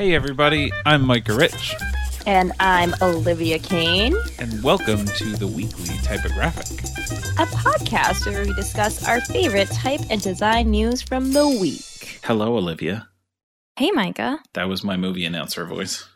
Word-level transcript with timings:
Hey, 0.00 0.14
everybody, 0.14 0.72
I'm 0.86 1.04
Micah 1.04 1.34
Rich, 1.34 1.74
And 2.24 2.52
I'm 2.58 2.94
Olivia 3.02 3.58
Kane, 3.58 4.16
and 4.38 4.62
welcome 4.62 5.04
to 5.04 5.36
the 5.36 5.46
weekly 5.46 5.94
typographic. 5.98 6.80
a 7.38 7.44
podcast 7.52 8.24
where 8.24 8.46
we 8.46 8.54
discuss 8.54 9.06
our 9.06 9.20
favorite 9.20 9.68
type 9.68 10.00
and 10.08 10.22
design 10.22 10.70
news 10.70 11.02
from 11.02 11.34
the 11.34 11.46
week. 11.46 12.18
Hello, 12.24 12.56
Olivia. 12.56 13.08
Hey, 13.76 13.90
Micah. 13.90 14.40
That 14.54 14.70
was 14.70 14.82
my 14.82 14.96
movie 14.96 15.26
announcer 15.26 15.66
voice. 15.66 16.08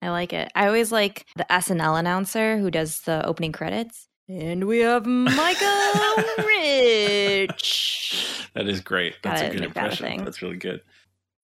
I 0.00 0.10
like 0.10 0.32
it. 0.32 0.52
I 0.54 0.68
always 0.68 0.92
like 0.92 1.26
the 1.34 1.46
SNL 1.50 1.98
announcer 1.98 2.58
who 2.58 2.70
does 2.70 3.00
the 3.00 3.26
opening 3.26 3.50
credits. 3.50 4.06
And 4.28 4.68
we 4.68 4.78
have 4.78 5.04
Micah 5.04 6.24
Rich. 6.46 8.48
That 8.54 8.68
is 8.68 8.80
great. 8.80 9.16
That's 9.24 9.40
Gotta 9.40 9.50
a 9.50 9.54
good 9.54 9.60
make 9.62 9.74
that 9.74 9.80
a 9.80 9.90
impression. 9.90 10.24
That's 10.24 10.42
really 10.42 10.58
good. 10.58 10.82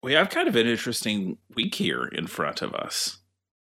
We 0.03 0.13
have 0.13 0.29
kind 0.29 0.47
of 0.47 0.55
an 0.55 0.67
interesting 0.67 1.37
week 1.55 1.75
here 1.75 2.05
in 2.05 2.27
front 2.27 2.61
of 2.61 2.73
us. 2.73 3.19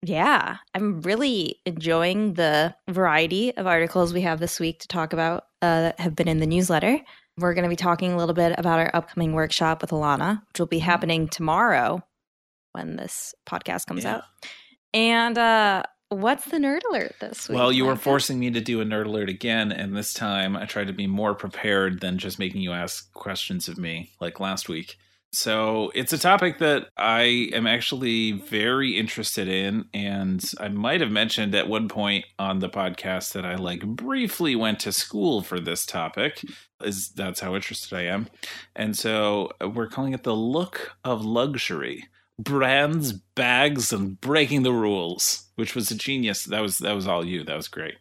Yeah, 0.04 0.56
I'm 0.74 1.00
really 1.02 1.60
enjoying 1.64 2.34
the 2.34 2.74
variety 2.88 3.56
of 3.56 3.66
articles 3.66 4.12
we 4.12 4.22
have 4.22 4.40
this 4.40 4.58
week 4.58 4.80
to 4.80 4.88
talk 4.88 5.12
about 5.12 5.44
uh, 5.62 5.80
that 5.82 6.00
have 6.00 6.16
been 6.16 6.28
in 6.28 6.38
the 6.38 6.46
newsletter. 6.46 7.00
We're 7.38 7.54
going 7.54 7.64
to 7.64 7.68
be 7.68 7.76
talking 7.76 8.12
a 8.12 8.16
little 8.16 8.34
bit 8.34 8.54
about 8.58 8.78
our 8.80 8.90
upcoming 8.94 9.32
workshop 9.32 9.80
with 9.80 9.90
Alanna, 9.90 10.42
which 10.48 10.58
will 10.58 10.66
be 10.66 10.80
happening 10.80 11.28
tomorrow 11.28 12.02
when 12.72 12.96
this 12.96 13.34
podcast 13.46 13.86
comes 13.86 14.04
Yeah. 14.04 14.16
out. 14.16 14.22
And 14.92 15.38
uh, 15.38 15.82
what's 16.08 16.44
the 16.46 16.58
nerd 16.58 16.80
alert 16.90 17.14
this 17.20 17.48
week? 17.48 17.56
Well, 17.56 17.72
you 17.72 17.84
were 17.84 17.96
forcing 17.96 18.38
me 18.40 18.50
to 18.50 18.60
do 18.60 18.80
a 18.80 18.84
nerd 18.84 19.06
alert 19.06 19.28
again, 19.28 19.72
and 19.72 19.96
this 19.96 20.12
time 20.12 20.56
I 20.56 20.66
tried 20.66 20.88
to 20.88 20.92
be 20.92 21.06
more 21.06 21.34
prepared 21.34 22.00
than 22.00 22.18
just 22.18 22.38
making 22.38 22.60
you 22.60 22.72
ask 22.72 23.12
questions 23.12 23.68
of 23.68 23.78
me 23.78 24.10
like 24.20 24.40
last 24.40 24.68
week. 24.68 24.98
So 25.34 25.90
it's 25.94 26.12
a 26.12 26.18
topic 26.18 26.58
that 26.58 26.90
I 26.98 27.48
am 27.54 27.66
actually 27.66 28.32
very 28.32 28.98
interested 28.98 29.48
in, 29.48 29.86
and 29.94 30.44
I 30.60 30.68
might 30.68 31.00
have 31.00 31.10
mentioned 31.10 31.54
at 31.54 31.68
one 31.68 31.88
point 31.88 32.26
on 32.38 32.58
the 32.58 32.68
podcast 32.68 33.32
that 33.32 33.46
I 33.46 33.54
like 33.54 33.80
briefly 33.80 34.54
went 34.54 34.80
to 34.80 34.92
school 34.92 35.40
for 35.40 35.58
this 35.58 35.86
topic. 35.86 36.44
Is 36.84 37.10
that's 37.10 37.40
how 37.40 37.54
interested 37.54 37.96
I 37.96 38.02
am, 38.02 38.28
and 38.76 38.96
so 38.96 39.52
we're 39.60 39.88
calling 39.88 40.12
it 40.12 40.22
the 40.22 40.36
look 40.36 40.92
of 41.02 41.24
luxury 41.24 42.08
brands, 42.38 43.12
bags, 43.12 43.92
and 43.92 44.20
breaking 44.20 44.62
the 44.62 44.72
rules, 44.72 45.44
which 45.56 45.74
was 45.74 45.90
a 45.90 45.94
genius. 45.94 46.44
That 46.44 46.60
was 46.60 46.78
that 46.78 46.94
was 46.94 47.06
all 47.06 47.24
you. 47.24 47.44
That 47.44 47.56
was 47.56 47.68
great. 47.68 47.94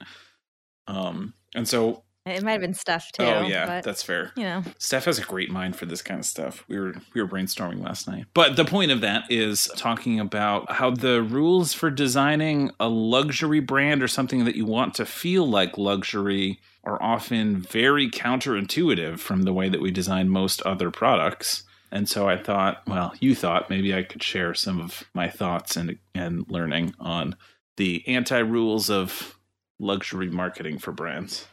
Um, 0.88 1.33
and 1.55 1.67
so 1.67 2.03
It 2.25 2.44
might 2.44 2.52
have 2.52 2.61
been 2.61 2.75
stuff 2.75 3.09
oh, 3.17 3.23
too. 3.23 3.30
oh 3.31 3.41
yeah, 3.47 3.66
but, 3.66 3.83
that's 3.83 4.03
fair. 4.03 4.31
you 4.36 4.44
know, 4.44 4.64
Steph 4.77 5.05
has 5.05 5.17
a 5.17 5.23
great 5.23 5.50
mind 5.50 5.75
for 5.75 5.88
this 5.88 6.03
kind 6.03 6.19
of 6.19 6.25
stuff. 6.25 6.64
We 6.67 6.80
were 6.80 6.94
we 7.16 7.22
were 7.22 7.27
brainstorming 7.27 7.83
last 7.83 8.08
night. 8.08 8.25
But 8.36 8.55
the 8.58 8.66
point 8.66 8.91
of 8.91 9.02
that 9.02 9.23
is 9.31 9.67
talking 9.75 10.19
about 10.19 10.72
how 10.73 10.92
the 10.92 11.23
rules 11.23 11.73
for 11.73 11.89
designing 11.89 12.69
a 12.80 12.88
luxury 12.88 13.59
brand 13.59 14.03
or 14.03 14.08
something 14.08 14.45
that 14.45 14.55
you 14.55 14.66
want 14.66 14.94
to 14.95 15.05
feel 15.05 15.47
like 15.47 15.80
luxury 15.80 16.59
are 16.83 17.02
often 17.02 17.58
very 17.58 18.08
counterintuitive 18.09 19.17
from 19.17 19.44
the 19.44 19.53
way 19.53 19.69
that 19.69 19.81
we 19.81 19.89
design 19.89 20.30
most 20.30 20.61
other 20.61 20.92
products. 20.92 21.64
And 21.92 22.08
so 22.08 22.30
I 22.30 22.38
thought, 22.38 22.83
well, 22.88 23.14
you 23.19 23.33
thought 23.33 23.69
maybe 23.69 23.95
I 23.95 24.03
could 24.03 24.22
share 24.23 24.53
some 24.53 24.80
of 24.80 25.03
my 25.16 25.27
thoughts 25.27 25.75
and 25.75 25.97
and 26.14 26.45
learning 26.49 26.94
on 26.99 27.36
the 27.77 28.08
anti-rules 28.08 28.92
of 28.92 29.39
luxury 29.80 30.30
marketing 30.30 30.77
for 30.77 30.92
brands. 30.92 31.47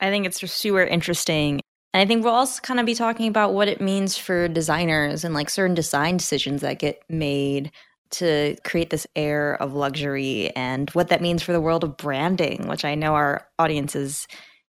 I 0.00 0.10
think 0.10 0.26
it's 0.26 0.38
just 0.38 0.56
super 0.56 0.82
interesting. 0.82 1.60
And 1.94 2.02
I 2.02 2.06
think 2.06 2.24
we'll 2.24 2.34
also 2.34 2.60
kind 2.60 2.78
of 2.78 2.86
be 2.86 2.94
talking 2.94 3.28
about 3.28 3.54
what 3.54 3.68
it 3.68 3.80
means 3.80 4.16
for 4.16 4.46
designers 4.46 5.24
and 5.24 5.34
like 5.34 5.50
certain 5.50 5.74
design 5.74 6.16
decisions 6.16 6.60
that 6.60 6.78
get 6.78 7.02
made 7.08 7.72
to 8.10 8.56
create 8.64 8.90
this 8.90 9.06
air 9.16 9.60
of 9.60 9.74
luxury 9.74 10.50
and 10.56 10.90
what 10.90 11.08
that 11.08 11.20
means 11.20 11.42
for 11.42 11.52
the 11.52 11.60
world 11.60 11.84
of 11.84 11.96
branding, 11.96 12.66
which 12.68 12.84
I 12.84 12.94
know 12.94 13.14
our 13.14 13.46
audience 13.58 13.94
is 13.94 14.26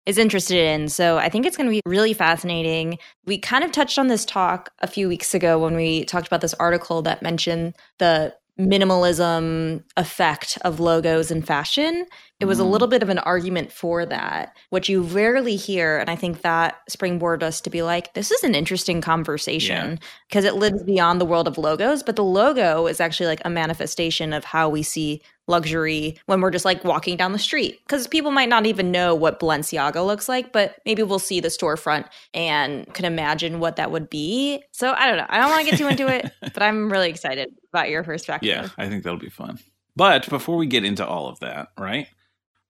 is 0.06 0.18
interested 0.18 0.58
in. 0.58 0.88
So 0.88 1.18
I 1.18 1.28
think 1.28 1.46
it's 1.46 1.58
going 1.58 1.68
to 1.68 1.72
be 1.72 1.82
really 1.86 2.14
fascinating. 2.14 2.98
We 3.26 3.38
kind 3.38 3.66
of 3.66 3.74
touched 3.74 4.00
on 4.00 4.08
this 4.08 4.24
talk 4.24 4.72
a 4.80 4.88
few 4.88 5.10
weeks 5.10 5.34
ago 5.34 5.60
when 5.60 5.76
we 5.76 6.06
talked 6.06 6.28
about 6.28 6.40
this 6.40 6.54
article 6.54 7.02
that 7.02 7.22
mentioned 7.22 7.76
the 7.98 8.34
minimalism 8.58 9.84
effect 9.98 10.58
of 10.62 10.80
logos 10.80 11.30
in 11.30 11.42
fashion. 11.42 12.06
It 12.40 12.46
was 12.46 12.60
a 12.60 12.64
Mm. 12.64 12.70
little 12.70 12.88
bit 12.88 13.02
of 13.02 13.10
an 13.10 13.18
argument 13.20 13.72
for 13.72 14.06
that, 14.06 14.56
which 14.70 14.90
you 14.90 15.02
rarely 15.02 15.56
hear. 15.56 15.98
And 15.98 16.08
I 16.10 16.16
think 16.16 16.42
that 16.42 16.78
springboarded 16.90 17.42
us 17.42 17.60
to 17.62 17.70
be 17.72 17.82
like, 17.82 18.14
this 18.14 18.30
is 18.30 18.44
an 18.44 18.54
interesting 18.54 19.02
conversation 19.02 20.00
because 20.30 20.46
it 20.46 20.54
lives 20.56 20.84
beyond 20.84 21.20
the 21.20 21.26
world 21.26 21.48
of 21.48 21.58
logos. 21.58 22.04
But 22.04 22.16
the 22.16 22.24
logo 22.24 22.86
is 22.86 23.00
actually 23.02 23.26
like 23.28 23.42
a 23.44 23.50
manifestation 23.50 24.34
of 24.34 24.44
how 24.46 24.70
we 24.70 24.84
see 24.84 25.22
luxury 25.48 26.20
when 26.28 26.42
we're 26.42 26.52
just 26.52 26.66
like 26.66 26.84
walking 26.84 27.18
down 27.18 27.32
the 27.32 27.40
street. 27.40 27.80
Because 27.88 28.06
people 28.06 28.30
might 28.32 28.50
not 28.50 28.66
even 28.68 28.92
know 28.92 29.16
what 29.16 29.40
Balenciaga 29.40 30.06
looks 30.06 30.30
like, 30.30 30.52
but 30.52 30.76
maybe 30.86 31.02
we'll 31.02 31.20
see 31.20 31.40
the 31.40 31.48
storefront 31.48 32.06
and 32.36 32.94
can 32.94 33.06
imagine 33.06 33.60
what 33.60 33.78
that 33.78 33.90
would 33.90 34.10
be. 34.12 34.62
So 34.74 34.92
I 34.92 35.08
don't 35.08 35.18
know. 35.18 35.26
I 35.30 35.40
don't 35.40 35.50
want 35.50 35.66
to 35.66 35.72
get 35.72 35.80
too 35.80 35.88
into 35.88 36.08
it, 36.08 36.32
but 36.54 36.62
I'm 36.62 36.92
really 36.92 37.10
excited 37.10 37.50
about 37.74 37.90
your 37.90 38.04
perspective. 38.04 38.48
Yeah, 38.48 38.68
I 38.78 38.90
think 38.90 39.04
that'll 39.04 39.18
be 39.18 39.30
fun. 39.30 39.58
But 39.96 40.30
before 40.30 40.58
we 40.58 40.68
get 40.68 40.84
into 40.86 41.04
all 41.04 41.28
of 41.30 41.40
that, 41.40 41.70
right? 41.80 42.08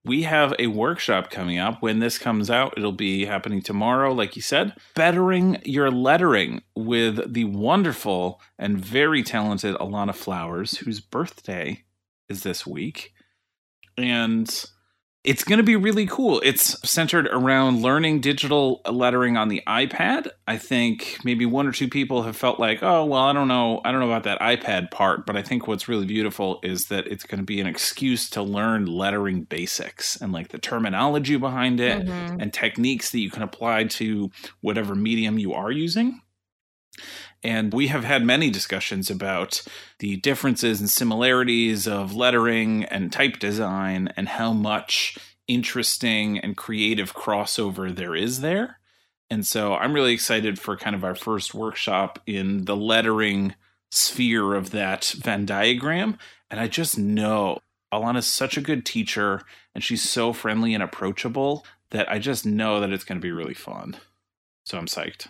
We 0.08 0.24
have 0.24 0.54
a 0.58 0.68
workshop 0.68 1.30
coming 1.30 1.60
up. 1.60 1.82
When 1.82 2.00
this 2.00 2.18
comes 2.18 2.50
out, 2.50 2.74
it'll 2.78 2.94
be 2.94 3.26
happening 3.26 3.62
tomorrow, 3.62 4.14
like 4.14 4.38
you 4.38 4.42
said. 4.42 4.74
Bettering 4.96 5.62
your 5.66 5.92
lettering 5.92 6.64
with 6.76 7.34
the 7.34 7.44
wonderful 7.44 8.40
and 8.58 8.80
very 8.80 9.22
talented 9.22 9.76
Alanna 9.76 10.16
Flowers, 10.16 10.78
whose 10.78 11.02
birthday 11.02 11.84
is 12.30 12.44
this 12.44 12.66
week. 12.66 13.14
And 13.98 14.50
it's 15.28 15.44
going 15.44 15.58
to 15.58 15.64
be 15.64 15.76
really 15.76 16.08
cool. 16.08 16.40
It's 16.46 16.80
centered 16.90 17.28
around 17.28 17.82
learning 17.82 18.22
digital 18.22 18.82
lettering 18.90 19.36
on 19.36 19.50
the 19.50 19.62
iPad. 19.68 20.30
I 20.48 20.58
think 20.58 21.18
maybe 21.26 21.46
one 21.46 21.68
or 21.68 21.74
two 21.74 21.90
people 21.90 22.24
have 22.24 22.38
felt 22.38 22.62
like, 22.62 22.82
"Oh, 22.82 23.04
well, 23.04 23.22
I 23.24 23.34
don't 23.34 23.50
know, 23.50 23.82
I 23.84 23.92
don't 23.92 24.00
know 24.00 24.10
about 24.10 24.24
that 24.24 24.40
iPad 24.40 24.90
part." 24.90 25.26
But 25.26 25.36
I 25.36 25.42
think 25.42 25.68
what's 25.68 25.90
really 25.90 26.06
beautiful 26.06 26.60
is 26.64 26.86
that 26.86 27.08
it's 27.08 27.26
going 27.26 27.40
to 27.40 27.46
be 27.46 27.60
an 27.60 27.68
excuse 27.68 28.30
to 28.32 28.42
learn 28.42 28.86
lettering 28.86 29.44
basics 29.44 30.16
and 30.16 30.32
like 30.32 30.48
the 30.48 30.60
terminology 30.60 31.36
behind 31.36 31.82
it 31.82 32.06
Mhm. 32.08 32.42
and 32.42 32.54
techniques 32.54 33.12
that 33.12 33.20
you 33.20 33.30
can 33.30 33.44
apply 33.44 33.84
to 33.84 34.32
whatever 34.62 34.96
medium 34.96 35.38
you 35.38 35.52
are 35.54 35.72
using. 35.72 36.22
And 37.44 37.74
we 37.74 37.88
have 37.88 38.04
had 38.04 38.26
many 38.26 38.50
discussions 38.50 39.10
about 39.10 39.62
the 40.00 40.18
differences 40.18 40.80
and 40.80 40.90
similarities 40.90 41.88
of 41.88 42.16
lettering 42.16 42.84
and 42.86 43.12
type 43.12 43.40
design 43.40 44.10
and 44.18 44.28
how 44.28 44.54
much 44.54 45.18
interesting 45.48 46.40
and 46.40 46.58
creative 46.58 47.14
crossover 47.14 47.96
there 47.96 48.16
is 48.16 48.42
there. 48.42 48.80
And 49.30 49.46
so 49.46 49.76
I'm 49.76 49.94
really 49.94 50.14
excited 50.14 50.60
for 50.60 50.78
kind 50.78 50.96
of 50.96 51.04
our 51.04 51.16
first 51.16 51.54
workshop 51.54 52.20
in 52.26 52.66
the 52.66 52.76
lettering 52.76 53.56
sphere 53.92 54.54
of 54.54 54.72
that 54.72 55.14
Venn 55.18 55.46
diagram. 55.46 56.18
And 56.50 56.60
I 56.60 56.68
just 56.68 56.98
know 56.98 57.60
Alanna's 57.94 58.28
such 58.28 58.58
a 58.58 58.62
good 58.62 58.86
teacher 58.86 59.42
and 59.76 59.84
she's 59.84 60.08
so 60.08 60.34
friendly 60.34 60.74
and 60.74 60.84
approachable 60.84 61.66
that 61.92 62.10
I 62.12 62.20
just 62.20 62.46
know 62.46 62.80
that 62.80 62.92
it's 62.92 63.04
going 63.04 63.20
to 63.20 63.26
be 63.26 63.32
really 63.32 63.54
fun. 63.54 63.98
So 64.66 64.78
I'm 64.78 64.88
psyched. 64.88 65.28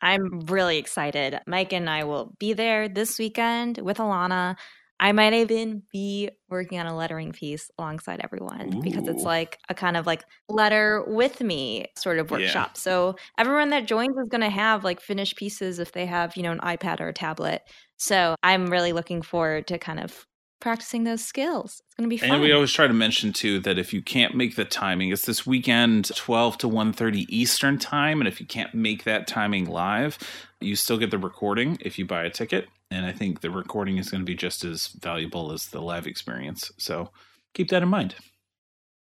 I'm 0.00 0.40
really 0.40 0.78
excited. 0.78 1.40
Mike 1.46 1.72
and 1.72 1.88
I 1.88 2.04
will 2.04 2.34
be 2.38 2.52
there 2.52 2.88
this 2.88 3.18
weekend 3.18 3.78
with 3.78 3.98
Alanna. 3.98 4.56
I 5.00 5.12
might 5.12 5.32
even 5.32 5.82
be 5.92 6.30
working 6.48 6.80
on 6.80 6.86
a 6.86 6.96
lettering 6.96 7.32
piece 7.32 7.70
alongside 7.78 8.20
everyone 8.22 8.80
because 8.82 9.06
it's 9.06 9.24
like 9.24 9.58
a 9.68 9.74
kind 9.74 9.96
of 9.96 10.06
like 10.06 10.24
letter 10.48 11.04
with 11.06 11.40
me 11.40 11.86
sort 11.96 12.18
of 12.18 12.30
Yeah. 12.30 12.36
workshop. 12.38 12.76
So 12.76 13.14
everyone 13.38 13.70
that 13.70 13.86
joins 13.86 14.16
is 14.16 14.28
going 14.28 14.40
to 14.40 14.50
have 14.50 14.82
like 14.84 15.00
finished 15.00 15.36
pieces 15.36 15.78
if 15.78 15.92
they 15.92 16.06
have, 16.06 16.36
you 16.36 16.42
know, 16.42 16.52
an 16.52 16.58
iPad 16.60 17.00
or 17.00 17.08
a 17.08 17.12
tablet. 17.12 17.62
So 17.96 18.34
I'm 18.42 18.66
really 18.66 18.92
looking 18.92 19.22
forward 19.22 19.68
to 19.68 19.78
kind 19.78 20.00
of 20.00 20.26
practicing 20.60 21.04
those 21.04 21.24
skills. 21.24 21.82
It's 21.86 21.94
going 21.94 22.08
to 22.08 22.12
be 22.12 22.16
fun. 22.16 22.30
And 22.30 22.40
we 22.40 22.52
always 22.52 22.72
try 22.72 22.86
to 22.86 22.92
mention 22.92 23.32
too 23.32 23.60
that 23.60 23.78
if 23.78 23.92
you 23.92 24.02
can't 24.02 24.34
make 24.34 24.56
the 24.56 24.64
timing, 24.64 25.10
it's 25.10 25.26
this 25.26 25.46
weekend 25.46 26.14
12 26.14 26.58
to 26.58 26.68
1:30 26.68 27.26
Eastern 27.28 27.78
time 27.78 28.20
and 28.20 28.28
if 28.28 28.40
you 28.40 28.46
can't 28.46 28.74
make 28.74 29.04
that 29.04 29.26
timing 29.26 29.66
live, 29.66 30.18
you 30.60 30.76
still 30.76 30.98
get 30.98 31.10
the 31.10 31.18
recording 31.18 31.78
if 31.80 31.98
you 31.98 32.06
buy 32.06 32.24
a 32.24 32.30
ticket, 32.30 32.68
and 32.90 33.06
I 33.06 33.12
think 33.12 33.40
the 33.40 33.50
recording 33.50 33.98
is 33.98 34.10
going 34.10 34.22
to 34.22 34.26
be 34.26 34.34
just 34.34 34.64
as 34.64 34.88
valuable 34.88 35.52
as 35.52 35.66
the 35.66 35.80
live 35.80 36.06
experience. 36.06 36.72
So 36.78 37.10
keep 37.54 37.68
that 37.70 37.82
in 37.82 37.88
mind. 37.88 38.14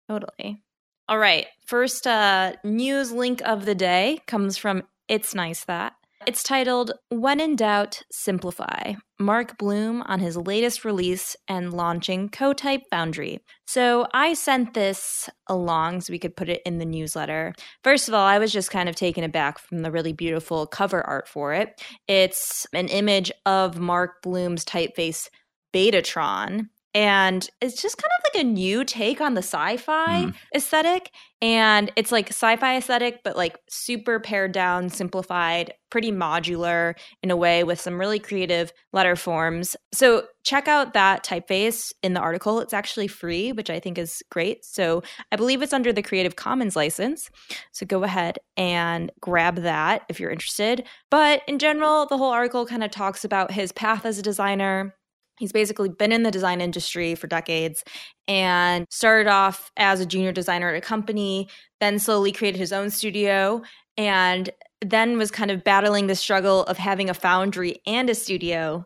Totally. 0.10 0.64
All 1.08 1.18
right. 1.18 1.48
First 1.66 2.08
uh, 2.08 2.54
news 2.64 3.12
link 3.12 3.42
of 3.42 3.66
the 3.66 3.76
day 3.76 4.22
comes 4.28 4.58
from 4.58 4.84
It's 5.08 5.36
Nice 5.36 5.64
That. 5.66 5.94
It's 6.28 6.42
titled 6.42 6.92
When 7.10 7.40
in 7.40 7.56
Doubt, 7.56 8.02
Simplify. 8.12 8.94
Mark 9.20 9.60
Bloom 9.60 10.02
on 10.02 10.20
his 10.20 10.36
latest 10.36 10.84
release 10.84 11.36
and 11.48 11.72
launching 11.72 12.30
CoType 12.30 12.82
Foundry. 12.90 13.42
So 13.68 14.08
I 14.12 14.34
sent 14.34 14.74
this 14.74 15.30
along 15.48 16.02
so 16.02 16.12
we 16.12 16.18
could 16.18 16.36
put 16.36 16.50
it 16.50 16.64
in 16.66 16.80
the 16.80 16.86
newsletter. 16.86 17.54
First 17.84 18.08
of 18.08 18.16
all, 18.16 18.26
I 18.26 18.40
was 18.40 18.52
just 18.52 18.72
kind 18.72 18.90
of 18.90 18.96
taken 18.96 19.24
aback 19.24 19.60
from 19.60 19.84
the 19.84 19.92
really 19.92 20.14
beautiful 20.14 20.66
cover 20.66 21.06
art 21.06 21.28
for 21.28 21.54
it. 21.54 21.80
It's 22.08 22.66
an 22.74 22.88
image 22.88 23.32
of 23.46 23.80
Mark 23.80 24.24
Bloom's 24.24 24.66
typeface 24.66 25.30
Betatron 25.76 26.70
and 26.96 27.50
it's 27.60 27.82
just 27.82 27.98
kind 27.98 28.10
of 28.18 28.32
like 28.34 28.42
a 28.42 28.48
new 28.48 28.86
take 28.86 29.20
on 29.20 29.34
the 29.34 29.44
sci-fi 29.44 30.24
mm. 30.24 30.36
aesthetic 30.56 31.12
and 31.42 31.92
it's 31.98 32.12
like 32.12 32.30
sci-fi 32.30 32.78
aesthetic 32.78 33.20
but 33.24 33.36
like 33.36 33.60
super 33.70 34.20
pared 34.20 34.54
down 34.54 34.90
simplified 34.90 35.74
pretty 35.92 36.12
modular 36.12 36.96
in 37.22 37.32
a 37.32 37.36
way 37.36 37.66
with 37.66 37.80
some 37.80 38.00
really 38.00 38.20
creative 38.20 38.74
letter 38.92 39.16
forms. 39.16 39.76
So 39.94 40.26
check 40.44 40.68
out 40.68 40.94
that 40.94 41.24
typeface 41.24 41.94
in 42.02 42.14
the 42.14 42.20
article. 42.20 42.60
It's 42.60 42.74
actually 42.74 43.08
free 43.08 43.52
which 43.52 43.70
i 43.70 43.80
think 43.80 43.98
is 43.98 44.24
great. 44.32 44.64
So 44.64 45.04
i 45.34 45.36
believe 45.36 45.62
it's 45.62 45.74
under 45.74 45.92
the 45.92 46.02
creative 46.02 46.38
commons 46.38 46.78
license. 46.78 47.30
So 47.74 47.86
go 47.86 48.04
ahead 48.04 48.40
and 48.56 49.12
grab 49.20 49.58
that 49.58 50.04
if 50.08 50.20
you're 50.20 50.32
interested. 50.32 50.86
But 51.12 51.42
in 51.46 51.60
general 51.60 52.06
the 52.06 52.18
whole 52.18 52.32
article 52.32 52.66
kind 52.66 52.86
of 52.86 52.92
talks 52.92 53.26
about 53.26 53.52
his 53.52 53.74
path 53.74 54.06
as 54.06 54.18
a 54.18 54.24
designer 54.24 54.96
He's 55.40 55.52
basically 55.52 55.90
been 55.90 56.12
in 56.12 56.24
the 56.24 56.32
design 56.32 56.62
industry 56.62 57.16
for 57.16 57.28
decades 57.28 57.84
and 58.28 58.86
started 58.90 59.30
off 59.30 59.72
as 59.78 60.00
a 60.00 60.06
junior 60.06 60.32
designer 60.32 60.70
at 60.70 60.78
a 60.78 60.82
company, 60.82 61.50
then 61.80 62.00
slowly 62.00 62.32
created 62.32 62.58
his 62.58 62.72
own 62.72 62.90
studio, 62.90 63.62
and 63.98 64.50
then 64.82 65.18
was 65.18 65.32
kind 65.32 65.52
of 65.52 65.64
battling 65.64 66.08
the 66.08 66.16
struggle 66.16 66.64
of 66.64 66.78
having 66.78 67.10
a 67.10 67.14
foundry 67.14 67.82
and 67.86 68.10
a 68.10 68.16
studio. 68.16 68.86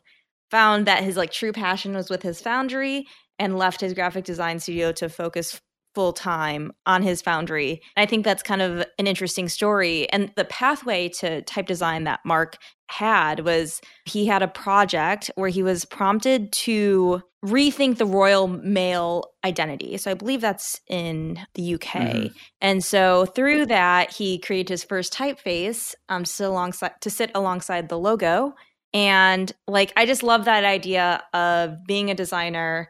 Found 0.52 0.88
that 0.88 1.04
his 1.04 1.16
like 1.16 1.32
true 1.32 1.52
passion 1.52 1.94
was 1.94 2.10
with 2.10 2.24
his 2.24 2.42
foundry 2.42 3.06
and 3.38 3.58
left 3.58 3.82
his 3.82 3.94
graphic 3.94 4.26
design 4.26 4.60
studio 4.60 4.92
to 4.94 5.08
focus 5.08 5.62
full 5.96 6.14
time 6.14 6.72
on 6.86 7.02
his 7.02 7.22
foundry. 7.22 7.82
I 7.98 8.06
think 8.06 8.24
that's 8.24 8.44
kind 8.44 8.62
of 8.62 8.86
an 8.98 9.08
interesting 9.08 9.50
story. 9.50 10.10
And 10.12 10.32
the 10.36 10.46
pathway 10.46 11.10
to 11.20 11.42
type 11.44 11.68
design 11.68 12.04
that 12.06 12.20
Mark 12.26 12.58
had 12.90 13.42
was 13.42 13.82
he 14.06 14.26
had 14.26 14.42
a 14.42 14.48
project 14.48 15.32
where 15.36 15.50
he 15.50 15.64
was 15.64 15.86
prompted 15.86 16.52
to 16.52 17.22
rethink 17.46 17.98
the 17.98 18.06
Royal 18.06 18.48
Mail 18.48 19.24
identity. 19.46 19.98
So 19.98 20.12
I 20.12 20.14
believe 20.14 20.42
that's 20.42 20.82
in 20.88 21.40
the 21.54 21.76
UK. 21.76 21.82
Mm-hmm. 21.82 22.28
And 22.62 22.84
so 22.84 23.26
through 23.26 23.68
that, 23.68 24.12
he 24.12 24.40
created 24.40 24.70
his 24.70 24.84
first 24.84 25.14
typeface 25.14 25.96
um, 26.10 26.24
to 26.24 26.30
sit 26.30 26.46
alongside 26.46 26.94
to 27.02 27.10
sit 27.10 27.32
alongside 27.34 27.90
the 27.90 27.98
logo. 27.98 28.56
And 28.94 29.52
like 29.68 29.94
I 29.96 30.06
just 30.06 30.24
love 30.24 30.46
that 30.46 30.66
idea 30.66 31.24
of 31.34 31.86
being 31.86 32.10
a 32.10 32.16
designer 32.16 32.90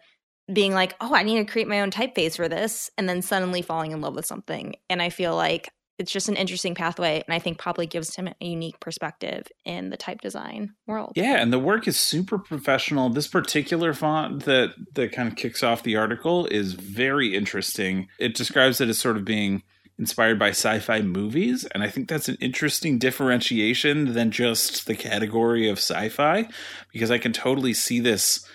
being 0.52 0.74
like, 0.74 0.96
oh, 1.00 1.14
I 1.14 1.24
need 1.24 1.38
to 1.38 1.52
create 1.52 1.68
my 1.68 1.82
own 1.82 1.92
typeface 1.92 2.36
for 2.36 2.48
this, 2.48 2.90
and 2.98 3.08
then 3.08 3.22
suddenly 3.22 3.62
falling 3.62 3.92
in 3.92 4.02
love 4.02 4.16
with 4.16 4.26
something. 4.26 4.76
And 4.90 5.02
I 5.02 5.10
feel 5.10 5.36
like 5.36 5.70
it's 6.00 6.12
just 6.12 6.30
an 6.30 6.38
interesting 6.38 6.76
pathway, 6.76 7.22
and 7.28 7.34
I 7.34 7.40
think 7.40 7.58
probably 7.58 7.86
gives 7.86 8.16
him 8.16 8.28
a 8.28 8.46
unique 8.46 8.80
perspective 8.80 9.48
in 9.66 9.90
the 9.90 9.98
type 9.98 10.22
design 10.22 10.74
world. 10.88 11.12
Yeah, 11.16 11.42
and 11.42 11.52
the 11.52 11.60
work 11.60 11.88
is 11.88 12.00
super 12.00 12.40
professional. 12.40 13.10
This 13.10 13.28
particular 13.28 13.94
font 13.94 14.46
that 14.46 14.74
that 14.94 15.12
kind 15.12 15.28
of 15.28 15.36
kicks 15.36 15.62
off 15.62 15.84
the 15.84 15.98
article 15.98 16.46
is 16.48 16.74
very 16.74 17.36
interesting. 17.36 18.08
It 18.18 18.34
describes 18.34 18.80
it 18.80 18.90
as 18.90 18.98
sort 18.98 19.18
of 19.18 19.26
being 19.26 19.64
inspired 20.00 20.40
by 20.40 20.48
sci-fi 20.48 21.02
movies 21.02 21.66
and 21.76 21.84
i 21.84 21.90
think 21.90 22.08
that's 22.08 22.30
an 22.30 22.38
interesting 22.40 22.98
differentiation 22.98 24.14
than 24.14 24.32
just 24.32 24.88
the 24.88 24.96
category 24.96 25.68
of 25.68 25.78
sci-fi 25.78 26.48
because 26.94 27.12
i 27.12 27.18
can 27.18 27.34
totally 27.34 27.74
see 27.74 28.00
this 28.00 28.48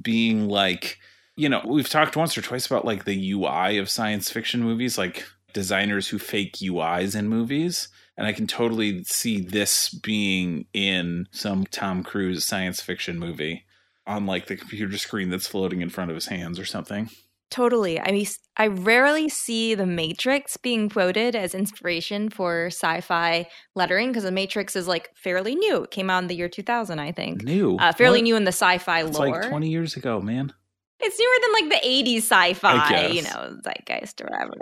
being 0.00 0.48
like 0.48 1.00
you 1.36 1.48
know, 1.48 1.62
we've 1.66 1.88
talked 1.88 2.16
once 2.16 2.36
or 2.36 2.42
twice 2.42 2.66
about 2.66 2.84
like 2.84 3.04
the 3.04 3.32
UI 3.32 3.78
of 3.78 3.88
science 3.88 4.30
fiction 4.30 4.62
movies, 4.62 4.98
like 4.98 5.24
designers 5.52 6.08
who 6.08 6.18
fake 6.18 6.54
UIs 6.56 7.16
in 7.16 7.28
movies. 7.28 7.88
And 8.16 8.26
I 8.26 8.32
can 8.32 8.46
totally 8.46 9.04
see 9.04 9.40
this 9.40 9.88
being 9.88 10.66
in 10.74 11.28
some 11.30 11.64
Tom 11.64 12.02
Cruise 12.02 12.44
science 12.44 12.80
fiction 12.82 13.18
movie 13.18 13.64
on 14.06 14.26
like 14.26 14.46
the 14.46 14.56
computer 14.56 14.98
screen 14.98 15.30
that's 15.30 15.46
floating 15.46 15.80
in 15.80 15.88
front 15.88 16.10
of 16.10 16.14
his 16.14 16.26
hands 16.26 16.58
or 16.58 16.64
something. 16.64 17.08
Totally. 17.50 18.00
I 18.00 18.12
mean, 18.12 18.26
I 18.56 18.68
rarely 18.68 19.28
see 19.28 19.74
The 19.74 19.84
Matrix 19.84 20.56
being 20.56 20.88
quoted 20.88 21.36
as 21.36 21.54
inspiration 21.54 22.30
for 22.30 22.66
sci-fi 22.66 23.46
lettering 23.74 24.08
because 24.08 24.24
The 24.24 24.32
Matrix 24.32 24.74
is 24.74 24.88
like 24.88 25.10
fairly 25.14 25.54
new. 25.54 25.82
It 25.82 25.90
came 25.90 26.08
out 26.08 26.22
in 26.22 26.28
the 26.28 26.34
year 26.34 26.48
2000, 26.48 26.98
I 26.98 27.12
think. 27.12 27.42
New, 27.44 27.76
uh, 27.76 27.92
fairly 27.92 28.20
what? 28.20 28.24
new 28.24 28.36
in 28.36 28.44
the 28.44 28.52
sci-fi 28.52 29.02
it's. 29.02 29.18
Like 29.18 29.48
20 29.48 29.68
years 29.68 29.96
ago, 29.96 30.20
man. 30.20 30.54
It's 31.02 31.18
newer 31.18 31.38
than 31.42 31.70
like 31.70 31.82
the 31.82 31.88
80s 31.88 32.18
sci-fi, 32.18 33.06
you 33.08 33.22
know, 33.22 33.58
zeitgeist 33.62 34.20
or 34.20 34.28
whatever. 34.30 34.54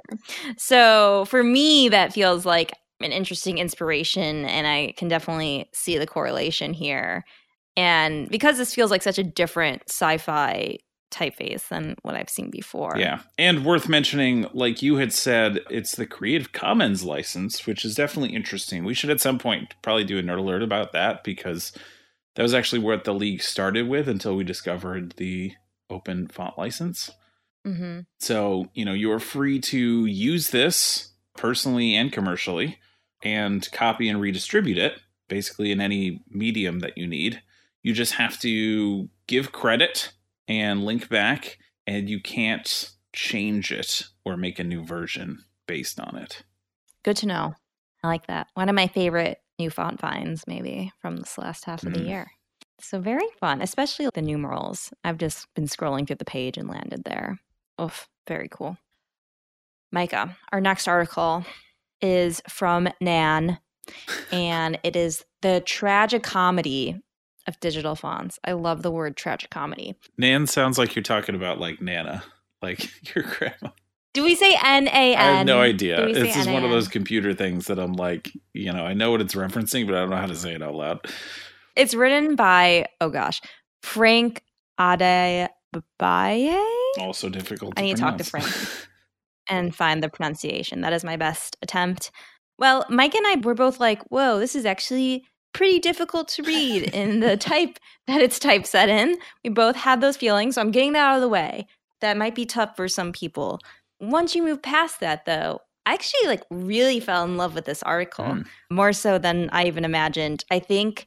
So 0.57 1.27
for 1.27 1.43
me, 1.43 1.89
that 1.91 2.13
feels 2.13 2.47
like 2.47 2.73
an 3.01 3.13
interesting 3.13 3.59
inspiration, 3.59 4.45
and 4.45 4.67
I 4.67 4.95
can 4.97 5.09
definitely 5.09 5.69
see 5.73 5.99
the 5.99 6.07
correlation 6.07 6.73
here. 6.75 7.25
And 7.77 8.29
because 8.29 8.59
this 8.59 8.75
feels 8.75 8.91
like 8.91 9.03
such 9.03 9.19
a 9.19 9.25
different 9.25 9.83
sci-fi 9.89 10.79
typeface 11.11 11.69
than 11.69 11.97
what 12.03 12.15
I've 12.15 12.31
seen 12.31 12.51
before. 12.51 12.95
Yeah. 12.97 13.21
And 13.37 13.65
worth 13.65 13.89
mentioning, 13.89 14.47
like 14.53 14.81
you 14.81 14.97
had 14.97 15.13
said, 15.13 15.61
it's 15.69 15.97
the 15.97 16.07
Creative 16.07 16.53
Commons 16.53 17.03
license, 17.03 17.67
which 17.67 17.85
is 17.85 17.95
definitely 17.95 18.35
interesting. 18.35 18.85
We 18.85 18.95
should 18.95 19.11
at 19.11 19.21
some 19.21 19.39
point 19.39 19.75
probably 19.83 20.05
do 20.05 20.19
a 20.19 20.23
nerd 20.23 20.39
alert 20.39 20.63
about 20.63 20.93
that 20.93 21.25
because 21.25 21.73
that 22.37 22.43
was 22.43 22.55
actually 22.55 22.79
what 22.79 23.05
the 23.05 23.15
league 23.15 23.43
started 23.43 23.89
with 23.89 24.09
until 24.09 24.37
we 24.37 24.45
discovered 24.45 25.15
the 25.17 25.53
open 25.91 26.29
font 26.29 26.57
license. 26.59 27.11
Mm-hmm. 27.67 28.01
So, 28.19 28.71
you 28.75 28.85
know, 28.85 28.95
you 28.95 29.13
are 29.13 29.21
free 29.21 29.61
to 29.61 30.07
use 30.07 30.51
this 30.51 31.13
personally 31.37 31.95
and 31.95 32.13
commercially 32.13 32.79
and 33.23 33.71
copy 33.73 34.09
and 34.09 34.21
redistribute 34.21 34.79
it 34.79 34.95
basically 35.29 35.73
in 35.73 35.81
any 35.81 36.23
medium 36.29 36.81
that 36.81 36.99
you 36.99 37.07
need. 37.07 37.41
You 37.83 37.95
just 37.95 38.15
have 38.15 38.39
to 38.41 39.09
give 39.27 39.53
credit 39.53 40.13
and 40.49 40.85
link 40.85 41.09
back, 41.09 41.59
and 41.87 42.11
you 42.11 42.21
can't 42.21 42.91
change 43.15 43.73
it 43.73 44.03
or 44.25 44.37
make 44.37 44.59
a 44.59 44.65
new 44.65 44.85
version 44.85 45.45
based 45.67 45.99
on 45.99 46.17
it. 46.17 46.43
Good 47.05 47.17
to 47.19 47.27
know. 47.27 47.55
I 48.03 48.09
like 48.09 48.27
that. 48.27 48.49
One 48.55 48.69
of 48.69 48.75
my 48.75 48.89
favorite 48.89 49.39
new 49.59 49.71
font 49.71 50.01
finds, 50.01 50.47
maybe 50.47 50.93
from 51.01 51.17
this 51.17 51.39
last 51.39 51.65
half 51.65 51.85
of 51.85 51.93
mm. 51.93 51.95
the 51.95 52.03
year. 52.03 52.31
So 52.82 53.00
very 53.00 53.27
fun, 53.38 53.62
especially 53.62 54.09
the 54.12 54.23
numerals. 54.23 54.93
I've 55.05 55.19
just 55.19 55.47
been 55.55 55.67
scrolling 55.67 56.06
through 56.06 56.17
the 56.17 56.25
page 56.25 56.56
and 56.56 56.69
landed 56.69 57.05
there. 57.05 57.41
Oof, 57.81 58.09
very 58.27 58.49
cool. 58.50 58.77
Micah, 59.93 60.37
our 60.53 60.61
next 60.61 60.88
article 60.88 61.44
is 62.00 62.41
from 62.49 62.88
Nan, 63.00 63.59
and 64.31 64.79
it 64.82 64.97
is 64.97 65.25
the 65.43 65.62
tragicomedy 65.67 67.00
of 67.47 67.59
digital 67.61 67.97
fonts. 67.97 68.38
I 68.44 68.53
love 68.53 68.83
the 68.83 68.90
word 68.90 69.16
tragicomedy. 69.16 69.97
Nan 70.16 70.47
sounds 70.47 70.78
like 70.78 70.95
you're 70.95 71.02
talking 71.02 71.35
about 71.35 71.59
like 71.59 71.81
Nana, 71.81 72.23
like 72.62 72.88
your 73.14 73.25
grandma. 73.25 73.71
Do 74.12 74.25
we 74.25 74.35
say 74.35 74.57
N 74.64 74.88
A 74.88 75.14
N? 75.14 75.19
I 75.19 75.37
have 75.38 75.47
no 75.47 75.61
idea. 75.61 76.12
This 76.12 76.37
is 76.37 76.47
one 76.49 76.64
of 76.64 76.71
those 76.71 76.88
computer 76.88 77.33
things 77.33 77.66
that 77.66 77.78
I'm 77.78 77.93
like, 77.93 78.31
you 78.52 78.73
know, 78.73 78.85
I 78.85 78.93
know 78.93 79.12
what 79.12 79.21
it's 79.21 79.35
referencing, 79.37 79.87
but 79.87 79.95
I 79.95 80.00
don't 80.00 80.11
know 80.11 80.16
how 80.16 80.26
to 80.26 80.35
say 80.35 80.52
it 80.55 80.62
out 80.62 80.75
loud. 80.75 81.07
It's 81.81 81.95
written 81.95 82.37
by 82.37 82.85
oh 83.01 83.09
gosh, 83.09 83.41
Frank 83.83 84.43
Adebiaye. 84.79 85.49
Also 86.99 87.31
difficult. 87.31 87.73
I 87.79 87.81
need 87.81 87.97
to 87.97 88.03
talk 88.03 88.19
to 88.19 88.25
Frank 88.25 88.47
and 89.49 89.75
find 89.75 90.03
the 90.03 90.11
pronunciation. 90.11 90.83
That 90.83 90.93
is 90.93 91.05
my 91.05 91.17
best 91.17 91.57
attempt. 91.63 92.11
Well, 92.59 92.85
Mike 92.91 93.15
and 93.15 93.27
I 93.27 93.37
were 93.37 93.55
both 93.55 93.81
like, 93.81 94.03
"Whoa, 94.11 94.39
this 94.39 94.55
is 94.55 94.67
actually 94.67 95.25
pretty 95.55 95.79
difficult 95.79 96.29
to 96.29 96.43
read 96.43 96.83
in 96.95 97.21
the 97.21 97.39
type 97.39 97.79
that 98.07 98.21
it's 98.21 98.39
typeset 98.39 98.91
in." 98.91 99.17
We 99.43 99.49
both 99.49 99.77
had 99.77 100.03
those 100.03 100.19
feelings, 100.19 100.57
so 100.57 100.61
I'm 100.61 100.73
getting 100.73 100.93
that 100.93 101.13
out 101.13 101.15
of 101.15 101.23
the 101.23 101.31
way. 101.31 101.67
That 102.03 102.19
might 102.19 102.35
be 102.35 102.45
tough 102.45 102.77
for 102.77 102.89
some 102.89 103.11
people. 103.11 103.59
Once 104.01 104.35
you 104.35 104.43
move 104.43 104.61
past 104.61 105.01
that, 105.01 105.25
though, 105.25 105.61
I 105.87 105.95
actually 105.95 106.27
like 106.27 106.43
really 106.51 107.01
fell 107.01 107.25
in 107.25 107.39
love 107.39 107.55
with 107.55 107.65
this 107.65 107.83
article 107.85 108.27
mm. 108.27 108.47
more 108.71 108.93
so 108.93 109.17
than 109.17 109.49
I 109.51 109.65
even 109.65 109.87
imagined. 109.87 110.45
I 110.51 110.59
think 110.59 111.07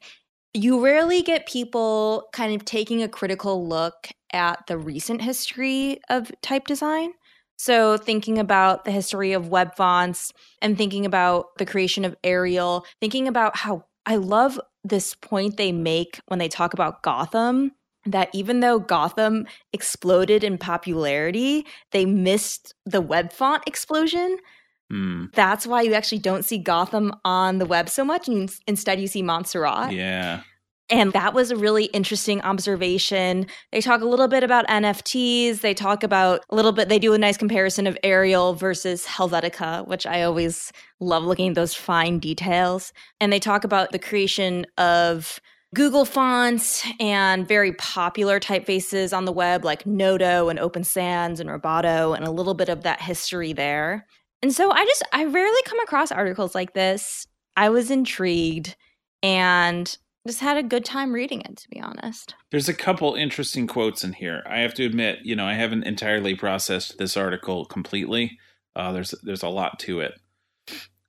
you 0.54 0.82
rarely 0.82 1.20
get 1.20 1.46
people 1.46 2.28
kind 2.32 2.54
of 2.54 2.64
taking 2.64 3.02
a 3.02 3.08
critical 3.08 3.66
look 3.68 4.08
at 4.32 4.66
the 4.68 4.78
recent 4.78 5.20
history 5.20 6.00
of 6.08 6.30
type 6.42 6.66
design. 6.66 7.12
So, 7.56 7.96
thinking 7.96 8.38
about 8.38 8.84
the 8.84 8.90
history 8.90 9.32
of 9.32 9.48
web 9.48 9.76
fonts 9.76 10.32
and 10.60 10.76
thinking 10.76 11.06
about 11.06 11.56
the 11.58 11.66
creation 11.66 12.04
of 12.04 12.16
Arial, 12.24 12.84
thinking 13.00 13.28
about 13.28 13.56
how 13.56 13.84
I 14.06 14.16
love 14.16 14.60
this 14.82 15.14
point 15.14 15.56
they 15.56 15.72
make 15.72 16.20
when 16.26 16.38
they 16.38 16.48
talk 16.48 16.74
about 16.74 17.02
Gotham 17.02 17.72
that 18.06 18.28
even 18.32 18.60
though 18.60 18.78
Gotham 18.78 19.46
exploded 19.72 20.44
in 20.44 20.58
popularity, 20.58 21.64
they 21.92 22.04
missed 22.04 22.74
the 22.84 23.00
web 23.00 23.32
font 23.32 23.62
explosion. 23.66 24.36
Hmm. 24.90 25.26
That's 25.32 25.66
why 25.66 25.82
you 25.82 25.94
actually 25.94 26.18
don't 26.18 26.44
see 26.44 26.58
Gotham 26.58 27.12
on 27.24 27.58
the 27.58 27.66
web 27.66 27.88
so 27.88 28.04
much, 28.04 28.28
and 28.28 28.50
instead 28.66 29.00
you 29.00 29.06
see 29.06 29.22
Montserrat. 29.22 29.92
Yeah. 29.92 30.42
And 30.90 31.14
that 31.14 31.32
was 31.32 31.50
a 31.50 31.56
really 31.56 31.86
interesting 31.86 32.42
observation. 32.42 33.46
They 33.72 33.80
talk 33.80 34.02
a 34.02 34.04
little 34.04 34.28
bit 34.28 34.44
about 34.44 34.66
NFTs. 34.68 35.62
They 35.62 35.72
talk 35.72 36.02
about 36.02 36.44
a 36.50 36.54
little 36.54 36.72
bit, 36.72 36.90
they 36.90 36.98
do 36.98 37.14
a 37.14 37.18
nice 37.18 37.38
comparison 37.38 37.86
of 37.86 37.96
Arial 38.02 38.52
versus 38.52 39.06
Helvetica, 39.06 39.88
which 39.88 40.06
I 40.06 40.22
always 40.22 40.72
love 41.00 41.24
looking 41.24 41.48
at 41.48 41.54
those 41.54 41.74
fine 41.74 42.18
details. 42.18 42.92
And 43.18 43.32
they 43.32 43.40
talk 43.40 43.64
about 43.64 43.92
the 43.92 43.98
creation 43.98 44.66
of 44.76 45.40
Google 45.74 46.04
fonts 46.04 46.86
and 47.00 47.48
very 47.48 47.72
popular 47.72 48.38
typefaces 48.38 49.16
on 49.16 49.24
the 49.24 49.32
web 49.32 49.64
like 49.64 49.86
Noto 49.86 50.50
and 50.50 50.58
Open 50.58 50.84
Sans 50.84 51.40
and 51.40 51.48
Roboto 51.48 52.14
and 52.14 52.26
a 52.26 52.30
little 52.30 52.54
bit 52.54 52.68
of 52.68 52.82
that 52.82 53.00
history 53.00 53.54
there. 53.54 54.06
And 54.44 54.52
so 54.52 54.70
I 54.70 54.84
just, 54.84 55.02
I 55.10 55.24
rarely 55.24 55.60
come 55.64 55.80
across 55.80 56.12
articles 56.12 56.54
like 56.54 56.74
this. 56.74 57.26
I 57.56 57.70
was 57.70 57.90
intrigued 57.90 58.76
and 59.22 59.96
just 60.26 60.40
had 60.40 60.58
a 60.58 60.62
good 60.62 60.84
time 60.84 61.14
reading 61.14 61.40
it, 61.40 61.56
to 61.56 61.68
be 61.70 61.80
honest. 61.80 62.34
There's 62.50 62.68
a 62.68 62.74
couple 62.74 63.14
interesting 63.14 63.66
quotes 63.66 64.04
in 64.04 64.12
here. 64.12 64.42
I 64.46 64.58
have 64.58 64.74
to 64.74 64.84
admit, 64.84 65.20
you 65.22 65.34
know, 65.34 65.46
I 65.46 65.54
haven't 65.54 65.84
entirely 65.84 66.34
processed 66.34 66.98
this 66.98 67.16
article 67.16 67.64
completely. 67.64 68.38
Uh, 68.76 68.92
there's 68.92 69.14
there's 69.22 69.42
a 69.42 69.48
lot 69.48 69.78
to 69.78 70.00
it, 70.00 70.12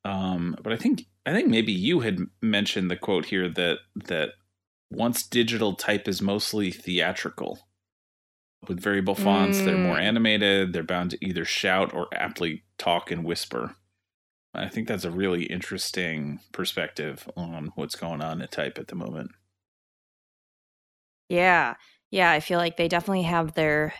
um, 0.05 0.55
but 0.63 0.71
I 0.71 0.77
think 0.77 1.03
I 1.25 1.33
think 1.33 1.49
maybe 1.49 1.73
you 1.73 1.99
had 1.99 2.19
mentioned 2.41 2.89
the 2.89 2.95
quote 2.95 3.25
here 3.25 3.49
that 3.49 3.79
that 4.05 4.29
once 4.91 5.27
digital 5.27 5.73
type 5.73 6.07
is 6.07 6.21
mostly 6.21 6.71
theatrical. 6.71 7.67
With 8.69 8.79
variable 8.79 9.15
fonts, 9.15 9.57
mm. 9.57 9.65
they're 9.65 9.77
more 9.77 9.99
animated. 9.99 10.71
They're 10.71 10.83
bound 10.83 11.11
to 11.11 11.17
either 11.19 11.43
shout 11.43 11.93
or 11.93 12.07
aptly 12.13 12.63
talk 12.77 13.11
and 13.11 13.23
whisper. 13.23 13.75
I 14.53 14.69
think 14.69 14.87
that's 14.87 15.05
a 15.05 15.11
really 15.11 15.43
interesting 15.43 16.39
perspective 16.51 17.29
on 17.35 17.71
what's 17.75 17.95
going 17.95 18.21
on 18.21 18.41
in 18.41 18.47
type 18.47 18.77
at 18.77 18.87
the 18.87 18.95
moment. 18.95 19.31
Yeah. 21.29 21.75
Yeah. 22.11 22.31
I 22.31 22.39
feel 22.39 22.59
like 22.59 22.77
they 22.77 22.87
definitely 22.87 23.23
have 23.23 23.53
their 23.55 23.93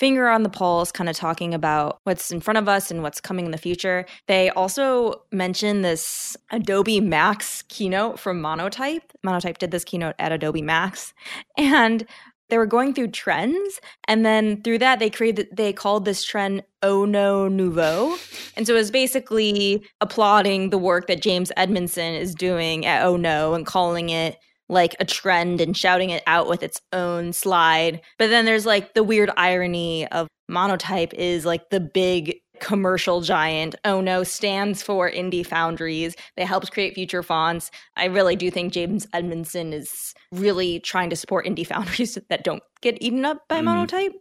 finger 0.00 0.28
on 0.28 0.42
the 0.42 0.48
pulse, 0.48 0.90
kind 0.90 1.10
of 1.10 1.16
talking 1.16 1.52
about 1.52 2.00
what's 2.04 2.32
in 2.32 2.40
front 2.40 2.56
of 2.56 2.68
us 2.68 2.90
and 2.90 3.02
what's 3.02 3.20
coming 3.20 3.44
in 3.44 3.50
the 3.50 3.58
future. 3.58 4.06
They 4.28 4.48
also 4.48 5.22
mentioned 5.30 5.84
this 5.84 6.38
Adobe 6.50 7.00
Max 7.00 7.62
keynote 7.68 8.18
from 8.18 8.40
Monotype. 8.40 9.02
Monotype 9.22 9.58
did 9.58 9.70
this 9.70 9.84
keynote 9.84 10.14
at 10.18 10.32
Adobe 10.32 10.62
Max. 10.62 11.12
And 11.58 12.06
they 12.50 12.58
were 12.58 12.66
going 12.66 12.94
through 12.94 13.08
trends 13.08 13.80
and 14.06 14.24
then 14.24 14.62
through 14.62 14.78
that 14.78 14.98
they 14.98 15.10
created 15.10 15.48
they 15.52 15.72
called 15.72 16.04
this 16.04 16.24
trend 16.24 16.62
oh 16.82 17.04
no 17.04 17.48
nouveau. 17.48 18.16
And 18.56 18.66
so 18.66 18.74
it 18.74 18.78
was 18.78 18.90
basically 18.90 19.84
applauding 20.00 20.70
the 20.70 20.78
work 20.78 21.06
that 21.06 21.22
james 21.22 21.52
edmondson 21.56 22.14
is 22.14 22.34
doing 22.34 22.86
at 22.86 23.04
oh 23.04 23.16
no 23.16 23.54
and 23.54 23.66
calling 23.66 24.10
it 24.10 24.38
like 24.70 24.94
a 25.00 25.04
trend 25.04 25.60
and 25.60 25.76
shouting 25.76 26.10
it 26.10 26.22
out 26.26 26.48
with 26.48 26.62
its 26.62 26.80
own 26.92 27.32
slide. 27.32 28.00
But 28.18 28.30
then 28.30 28.44
there's 28.44 28.64
like 28.64 28.94
the 28.94 29.02
weird 29.02 29.30
irony 29.36 30.06
of 30.08 30.28
monotype 30.48 31.12
is 31.14 31.44
like 31.44 31.70
the 31.70 31.80
big 31.80 32.36
commercial 32.60 33.20
giant. 33.20 33.74
Oh 33.84 34.00
no 34.00 34.22
stands 34.22 34.82
for 34.82 35.10
Indie 35.10 35.46
Foundries. 35.46 36.16
They 36.36 36.44
helped 36.44 36.72
create 36.72 36.94
future 36.94 37.22
fonts. 37.22 37.70
I 37.96 38.06
really 38.06 38.36
do 38.36 38.50
think 38.50 38.72
James 38.72 39.06
Edmondson 39.12 39.72
is 39.72 40.14
really 40.32 40.80
trying 40.80 41.10
to 41.10 41.16
support 41.16 41.46
indie 41.46 41.66
foundries 41.66 42.18
that 42.28 42.44
don't 42.44 42.62
get 42.80 42.98
eaten 43.00 43.24
up 43.24 43.48
by 43.48 43.60
mm. 43.60 43.64
monotype. 43.64 44.12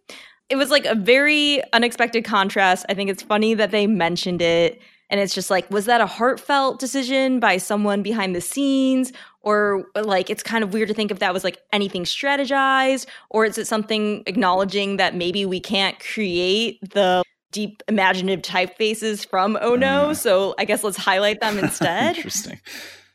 It 0.49 0.55
was 0.55 0.71
like 0.71 0.85
a 0.85 0.95
very 0.95 1.61
unexpected 1.73 2.25
contrast. 2.25 2.85
I 2.89 2.95
think 2.95 3.09
it's 3.09 3.21
funny 3.21 3.53
that 3.53 3.71
they 3.71 3.85
mentioned 3.85 4.41
it. 4.41 4.81
And 5.11 5.19
it's 5.19 5.33
just 5.33 5.49
like, 5.49 5.69
was 5.71 5.85
that 5.85 6.01
a 6.01 6.05
heartfelt 6.05 6.79
decision 6.79 7.39
by 7.39 7.57
someone 7.57 8.03
behind 8.03 8.35
the 8.35 8.41
scenes? 8.41 9.11
Or 9.41 9.85
like, 9.95 10.29
it's 10.29 10.43
kind 10.43 10.63
of 10.63 10.73
weird 10.73 10.87
to 10.89 10.93
think 10.93 11.11
if 11.11 11.19
that 11.19 11.33
was 11.33 11.43
like 11.43 11.57
anything 11.73 12.03
strategized, 12.03 13.07
or 13.29 13.45
is 13.45 13.57
it 13.57 13.67
something 13.67 14.23
acknowledging 14.27 14.97
that 14.97 15.15
maybe 15.15 15.45
we 15.45 15.59
can't 15.59 15.99
create 15.99 16.79
the 16.93 17.23
deep 17.51 17.83
imaginative 17.87 18.41
typefaces 18.43 19.25
from 19.25 19.57
Oh 19.61 19.75
No. 19.75 20.09
Uh, 20.09 20.13
so 20.13 20.55
I 20.57 20.65
guess 20.65 20.83
let's 20.83 20.97
highlight 20.97 21.41
them 21.41 21.57
instead. 21.63 22.15
Interesting. 22.15 22.59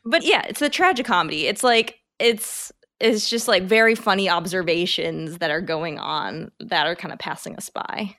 But 0.03 0.23
yeah, 0.23 0.45
it's 0.47 0.61
a 0.61 0.69
tragic 0.69 1.05
comedy. 1.05 1.47
It's 1.47 1.63
like 1.63 1.99
it's 2.19 2.71
it's 2.99 3.29
just 3.29 3.47
like 3.47 3.63
very 3.63 3.95
funny 3.95 4.29
observations 4.29 5.39
that 5.39 5.51
are 5.51 5.61
going 5.61 5.99
on 5.99 6.51
that 6.59 6.87
are 6.87 6.95
kind 6.95 7.11
of 7.11 7.19
passing 7.19 7.55
us 7.55 7.69
by. 7.69 8.15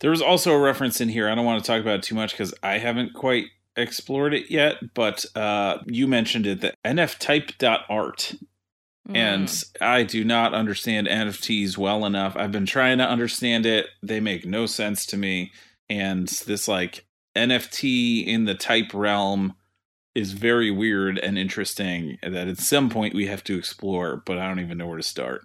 There 0.00 0.10
was 0.10 0.22
also 0.22 0.52
a 0.52 0.58
reference 0.58 1.00
in 1.00 1.08
here. 1.08 1.28
I 1.28 1.34
don't 1.34 1.44
want 1.44 1.62
to 1.62 1.66
talk 1.66 1.80
about 1.80 1.96
it 1.96 2.02
too 2.02 2.14
much 2.14 2.32
because 2.32 2.54
I 2.62 2.78
haven't 2.78 3.14
quite 3.14 3.46
explored 3.76 4.34
it 4.34 4.50
yet, 4.50 4.76
but 4.94 5.24
uh, 5.36 5.78
you 5.86 6.06
mentioned 6.06 6.46
it, 6.46 6.60
the 6.60 6.74
nftype.art 6.84 8.34
and 9.12 9.48
mm. 9.48 9.64
I 9.80 10.02
do 10.02 10.24
not 10.24 10.54
understand 10.54 11.06
NFTs 11.06 11.76
well 11.76 12.06
enough. 12.06 12.36
I've 12.36 12.52
been 12.52 12.66
trying 12.66 12.98
to 12.98 13.08
understand 13.08 13.66
it. 13.66 13.86
They 14.02 14.20
make 14.20 14.46
no 14.46 14.66
sense 14.66 15.04
to 15.06 15.16
me. 15.16 15.52
And 15.90 16.26
this 16.28 16.68
like 16.68 17.04
NFT 17.36 18.26
in 18.26 18.44
the 18.44 18.54
type 18.54 18.94
realm 18.94 19.54
is 20.14 20.32
very 20.32 20.70
weird 20.70 21.18
and 21.18 21.36
interesting 21.36 22.18
that 22.22 22.48
at 22.48 22.58
some 22.58 22.88
point 22.88 23.14
we 23.14 23.26
have 23.26 23.44
to 23.44 23.58
explore, 23.58 24.22
but 24.24 24.38
I 24.38 24.46
don't 24.46 24.60
even 24.60 24.78
know 24.78 24.86
where 24.86 24.96
to 24.96 25.02
start. 25.02 25.42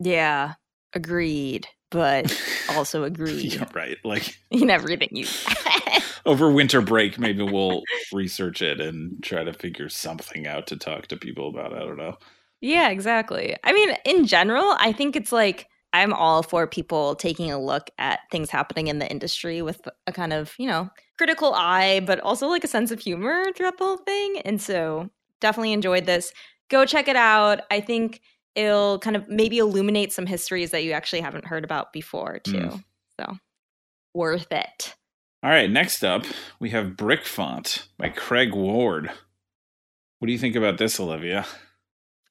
Yeah, 0.00 0.54
agreed. 0.92 1.66
But 1.90 2.34
also 2.70 3.04
agreed. 3.04 3.54
yeah, 3.54 3.68
right. 3.74 3.98
Like 4.04 4.38
in 4.50 4.70
everything 4.70 5.10
you 5.12 5.26
over 6.26 6.50
winter 6.50 6.80
break, 6.80 7.18
maybe 7.18 7.42
we'll 7.42 7.82
research 8.12 8.62
it 8.62 8.80
and 8.80 9.22
try 9.22 9.44
to 9.44 9.52
figure 9.52 9.88
something 9.88 10.46
out 10.46 10.66
to 10.68 10.76
talk 10.76 11.08
to 11.08 11.16
people 11.16 11.48
about. 11.48 11.74
I 11.74 11.80
don't 11.80 11.98
know. 11.98 12.16
Yeah, 12.64 12.88
exactly. 12.88 13.54
I 13.62 13.74
mean, 13.74 13.94
in 14.06 14.24
general, 14.24 14.74
I 14.78 14.92
think 14.92 15.16
it's 15.16 15.32
like 15.32 15.68
I'm 15.92 16.14
all 16.14 16.42
for 16.42 16.66
people 16.66 17.14
taking 17.14 17.52
a 17.52 17.60
look 17.60 17.90
at 17.98 18.20
things 18.30 18.48
happening 18.48 18.86
in 18.86 19.00
the 19.00 19.10
industry 19.10 19.60
with 19.60 19.86
a 20.06 20.12
kind 20.12 20.32
of, 20.32 20.54
you 20.58 20.66
know, 20.66 20.88
critical 21.18 21.52
eye, 21.52 22.00
but 22.00 22.20
also 22.20 22.48
like 22.48 22.64
a 22.64 22.68
sense 22.68 22.90
of 22.90 23.00
humor 23.00 23.44
throughout 23.54 23.76
the 23.76 23.84
whole 23.84 23.98
thing. 23.98 24.40
And 24.46 24.62
so 24.62 25.10
definitely 25.42 25.74
enjoyed 25.74 26.06
this. 26.06 26.32
Go 26.70 26.86
check 26.86 27.06
it 27.06 27.16
out. 27.16 27.60
I 27.70 27.80
think 27.80 28.22
it'll 28.54 28.98
kind 28.98 29.14
of 29.14 29.28
maybe 29.28 29.58
illuminate 29.58 30.14
some 30.14 30.24
histories 30.24 30.70
that 30.70 30.84
you 30.84 30.92
actually 30.92 31.20
haven't 31.20 31.44
heard 31.44 31.64
about 31.64 31.92
before, 31.92 32.38
too. 32.38 32.56
Mm. 32.56 32.84
So 33.20 33.36
worth 34.14 34.50
it. 34.50 34.94
All 35.42 35.50
right, 35.50 35.70
next 35.70 36.02
up, 36.02 36.24
we 36.58 36.70
have 36.70 36.96
Brick 36.96 37.26
Font 37.26 37.88
by 37.98 38.08
Craig 38.08 38.54
Ward. 38.54 39.10
What 40.18 40.28
do 40.28 40.32
you 40.32 40.38
think 40.38 40.56
about 40.56 40.78
this, 40.78 40.98
Olivia? 40.98 41.44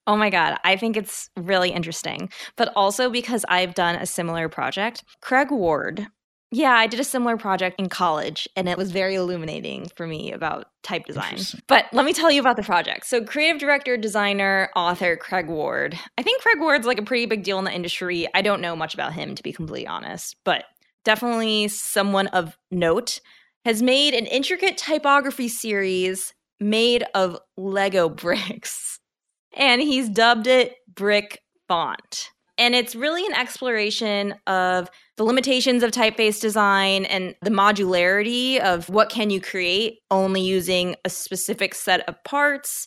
Oh 0.06 0.16
my 0.16 0.30
God. 0.30 0.58
I 0.64 0.76
think 0.76 0.96
it's 0.96 1.30
really 1.36 1.70
interesting. 1.70 2.30
But 2.56 2.72
also 2.76 3.10
because 3.10 3.44
I've 3.48 3.74
done 3.74 3.96
a 3.96 4.06
similar 4.06 4.48
project. 4.48 5.04
Craig 5.20 5.50
Ward. 5.50 6.06
Yeah, 6.50 6.72
I 6.72 6.86
did 6.86 7.00
a 7.00 7.04
similar 7.04 7.36
project 7.36 7.80
in 7.80 7.88
college 7.88 8.46
and 8.54 8.68
it 8.68 8.78
was 8.78 8.92
very 8.92 9.16
illuminating 9.16 9.88
for 9.96 10.06
me 10.06 10.30
about 10.30 10.66
type 10.84 11.04
design. 11.04 11.38
But 11.66 11.86
let 11.92 12.04
me 12.04 12.12
tell 12.12 12.30
you 12.30 12.38
about 12.38 12.56
the 12.56 12.62
project. 12.62 13.06
So, 13.06 13.24
creative 13.24 13.60
director, 13.60 13.96
designer, 13.96 14.70
author 14.76 15.16
Craig 15.16 15.48
Ward. 15.48 15.98
I 16.16 16.22
think 16.22 16.42
Craig 16.42 16.60
Ward's 16.60 16.86
like 16.86 16.98
a 16.98 17.02
pretty 17.02 17.26
big 17.26 17.42
deal 17.42 17.58
in 17.58 17.64
the 17.64 17.72
industry. 17.72 18.28
I 18.34 18.42
don't 18.42 18.60
know 18.60 18.76
much 18.76 18.94
about 18.94 19.14
him, 19.14 19.34
to 19.34 19.42
be 19.42 19.52
completely 19.52 19.88
honest, 19.88 20.36
but 20.44 20.64
definitely 21.04 21.66
someone 21.68 22.28
of 22.28 22.56
note. 22.70 23.20
Has 23.64 23.82
made 23.82 24.14
an 24.14 24.26
intricate 24.26 24.76
typography 24.76 25.48
series 25.48 26.34
made 26.60 27.02
of 27.14 27.38
Lego 27.56 28.08
bricks 28.08 29.00
and 29.56 29.80
he's 29.80 30.08
dubbed 30.08 30.46
it 30.46 30.76
Brick 30.94 31.40
Font. 31.68 32.30
And 32.56 32.74
it's 32.74 32.94
really 32.94 33.26
an 33.26 33.32
exploration 33.32 34.34
of 34.46 34.88
the 35.16 35.24
limitations 35.24 35.82
of 35.82 35.90
typeface 35.90 36.40
design 36.40 37.04
and 37.04 37.34
the 37.42 37.50
modularity 37.50 38.60
of 38.60 38.88
what 38.88 39.08
can 39.08 39.30
you 39.30 39.40
create 39.40 39.98
only 40.10 40.40
using 40.40 40.94
a 41.04 41.10
specific 41.10 41.74
set 41.74 42.08
of 42.08 42.22
parts 42.24 42.86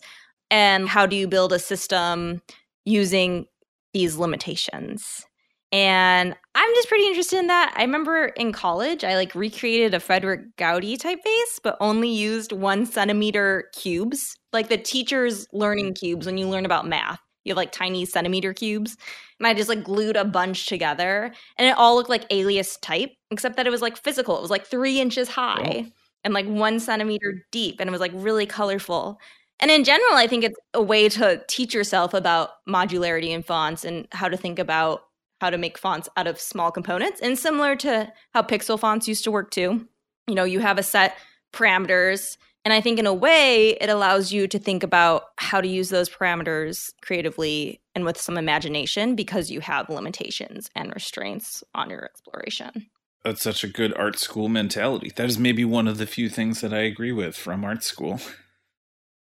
and 0.50 0.88
how 0.88 1.05
do 1.05 1.15
you 1.15 1.27
build 1.27 1.51
a 1.51 1.59
system 1.59 2.41
using 2.86 3.45
these 3.93 4.15
limitations. 4.15 5.26
And 5.71 6.33
I'm 6.55 6.75
just 6.75 6.88
pretty 6.88 7.05
interested 7.07 7.39
in 7.39 7.47
that. 7.47 7.74
I 7.75 7.81
remember 7.81 8.27
in 8.27 8.53
college, 8.53 9.03
I 9.03 9.15
like 9.15 9.36
recreated 9.36 9.93
a 9.93 10.00
Frederick 10.00 10.55
Goudy 10.57 10.97
typeface, 10.97 11.59
but 11.62 11.75
only 11.81 12.09
used 12.09 12.53
one 12.53 12.86
centimeter 12.86 13.65
cubes, 13.75 14.38
like 14.53 14.69
the 14.69 14.77
teacher's 14.77 15.45
learning 15.51 15.93
cubes 15.95 16.25
when 16.25 16.38
you 16.38 16.47
learn 16.47 16.65
about 16.65 16.88
math. 16.88 17.19
You 17.43 17.51
have 17.51 17.57
like 17.57 17.71
tiny 17.71 18.05
centimeter 18.05 18.53
cubes. 18.53 18.95
And 19.39 19.47
I 19.47 19.53
just 19.53 19.69
like 19.69 19.83
glued 19.83 20.17
a 20.17 20.25
bunch 20.25 20.67
together 20.67 21.33
and 21.57 21.67
it 21.67 21.77
all 21.77 21.95
looked 21.95 22.09
like 22.09 22.25
alias 22.29 22.77
type, 22.77 23.12
except 23.29 23.57
that 23.57 23.67
it 23.67 23.71
was 23.71 23.81
like 23.81 23.97
physical. 23.97 24.38
It 24.38 24.41
was 24.41 24.51
like 24.51 24.65
three 24.65 25.00
inches 25.01 25.27
high 25.29 25.91
and 26.24 26.33
like 26.33 26.47
one 26.47 26.79
centimeter 26.79 27.45
deep. 27.51 27.79
And 27.79 27.89
it 27.89 27.91
was 27.91 28.01
like 28.01 28.12
really 28.13 28.45
colorful. 28.45 29.19
And 29.59 29.71
in 29.71 29.83
general, 29.83 30.13
I 30.13 30.27
think 30.27 30.43
it's 30.43 30.57
a 30.74 30.81
way 30.81 31.09
to 31.09 31.41
teach 31.47 31.74
yourself 31.74 32.13
about 32.13 32.51
modularity 32.67 33.29
in 33.29 33.43
fonts 33.43 33.83
and 33.83 34.07
how 34.12 34.29
to 34.29 34.38
think 34.38 34.59
about 34.59 35.01
how 35.39 35.50
to 35.50 35.58
make 35.58 35.77
fonts 35.77 36.10
out 36.17 36.27
of 36.27 36.39
small 36.39 36.72
components 36.72 37.20
and 37.22 37.38
similar 37.38 37.75
to 37.77 38.12
how 38.34 38.41
pixel 38.41 38.79
fonts 38.79 39.08
used 39.08 39.24
to 39.24 39.32
work 39.32 39.51
too. 39.51 39.88
You 40.27 40.36
know, 40.36 40.44
you 40.44 40.60
have 40.60 40.77
a 40.77 40.84
set 40.84 41.17
parameters. 41.53 42.38
And 42.65 42.74
I 42.74 42.82
think 42.82 43.00
in 43.00 43.08
a 43.08 43.13
way, 43.13 43.77
it 43.79 43.89
allows 43.89 44.34
you 44.34 44.48
to 44.48 44.60
think 44.60 44.84
about 44.84 45.24
how 45.38 45.62
to 45.62 45.67
use 45.67 45.89
those 45.89 46.10
parameters 46.10 46.91
creatively 47.01 47.79
and 47.96 48.03
with 48.03 48.20
some 48.20 48.38
imagination 48.38 49.15
because 49.15 49.50
you 49.50 49.62
have 49.62 49.89
limitations 49.89 50.70
and 50.75 50.94
restraints 50.94 51.63
on 51.74 51.89
your 51.89 52.03
exploration. 52.03 52.88
That's 53.24 53.41
such 53.41 53.63
a 53.63 53.67
good 53.67 53.94
art 53.98 54.20
school 54.20 54.50
mentality. 54.50 55.12
That 55.15 55.27
is 55.27 55.39
maybe 55.39 55.65
one 55.65 55.88
of 55.88 55.98
the 55.98 56.06
few 56.06 56.29
things 56.29 56.62
that 56.62 56.74
I 56.74 56.79
agree 56.79 57.12
with 57.12 57.36
from 57.36 57.63
art 57.63 57.84
school. 57.84 58.20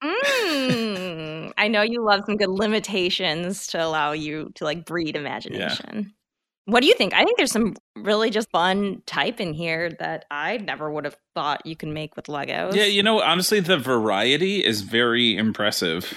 Mm, 0.02 0.41
I 1.56 1.68
know 1.68 1.82
you 1.82 2.04
love 2.04 2.22
some 2.26 2.36
good 2.36 2.50
limitations 2.50 3.66
to 3.68 3.84
allow 3.84 4.12
you 4.12 4.50
to 4.56 4.64
like 4.64 4.84
breed 4.84 5.16
imagination. 5.16 5.90
Yeah. 5.92 6.02
What 6.64 6.80
do 6.80 6.86
you 6.86 6.94
think? 6.94 7.12
I 7.12 7.24
think 7.24 7.36
there's 7.36 7.50
some 7.50 7.74
really 7.96 8.30
just 8.30 8.50
fun 8.50 9.02
type 9.04 9.40
in 9.40 9.52
here 9.52 9.90
that 9.98 10.26
I 10.30 10.58
never 10.58 10.90
would 10.90 11.04
have 11.04 11.16
thought 11.34 11.66
you 11.66 11.74
can 11.74 11.92
make 11.92 12.14
with 12.14 12.26
Legos. 12.26 12.74
Yeah, 12.74 12.84
you 12.84 13.02
know, 13.02 13.20
honestly, 13.20 13.58
the 13.58 13.78
variety 13.78 14.64
is 14.64 14.82
very 14.82 15.36
impressive. 15.36 16.14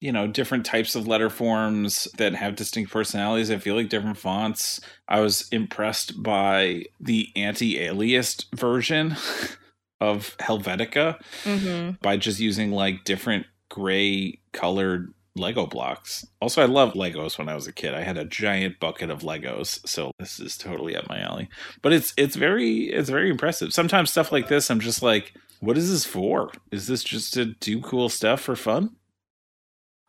You 0.00 0.12
know, 0.12 0.26
different 0.26 0.66
types 0.66 0.94
of 0.94 1.06
letter 1.06 1.30
forms 1.30 2.08
that 2.18 2.34
have 2.34 2.56
distinct 2.56 2.92
personalities. 2.92 3.50
I 3.50 3.58
feel 3.58 3.76
like 3.76 3.88
different 3.88 4.18
fonts. 4.18 4.80
I 5.08 5.20
was 5.20 5.48
impressed 5.50 6.20
by 6.20 6.84
the 7.00 7.28
anti 7.36 7.76
aliased 7.76 8.46
version 8.54 9.12
of 10.00 10.36
Helvetica 10.38 11.20
mm-hmm. 11.44 11.92
by 12.02 12.16
just 12.16 12.40
using 12.40 12.72
like 12.72 13.04
different 13.04 13.46
gray 13.68 14.38
colored 14.52 15.12
Lego 15.36 15.66
blocks. 15.66 16.26
Also, 16.40 16.62
I 16.62 16.66
loved 16.66 16.96
Legos 16.96 17.38
when 17.38 17.48
I 17.48 17.54
was 17.54 17.66
a 17.66 17.72
kid. 17.72 17.94
I 17.94 18.02
had 18.02 18.16
a 18.16 18.24
giant 18.24 18.80
bucket 18.80 19.10
of 19.10 19.20
Legos, 19.20 19.86
so 19.86 20.12
this 20.18 20.40
is 20.40 20.56
totally 20.56 20.96
up 20.96 21.08
my 21.08 21.20
alley. 21.20 21.48
But 21.82 21.92
it's 21.92 22.14
it's 22.16 22.36
very 22.36 22.84
it's 22.84 23.10
very 23.10 23.30
impressive. 23.30 23.72
Sometimes 23.72 24.10
stuff 24.10 24.32
like 24.32 24.48
this, 24.48 24.70
I'm 24.70 24.80
just 24.80 25.02
like, 25.02 25.34
what 25.60 25.76
is 25.76 25.90
this 25.90 26.04
for? 26.04 26.52
Is 26.70 26.86
this 26.86 27.04
just 27.04 27.34
to 27.34 27.46
do 27.46 27.80
cool 27.80 28.08
stuff 28.08 28.40
for 28.40 28.56
fun? 28.56 28.96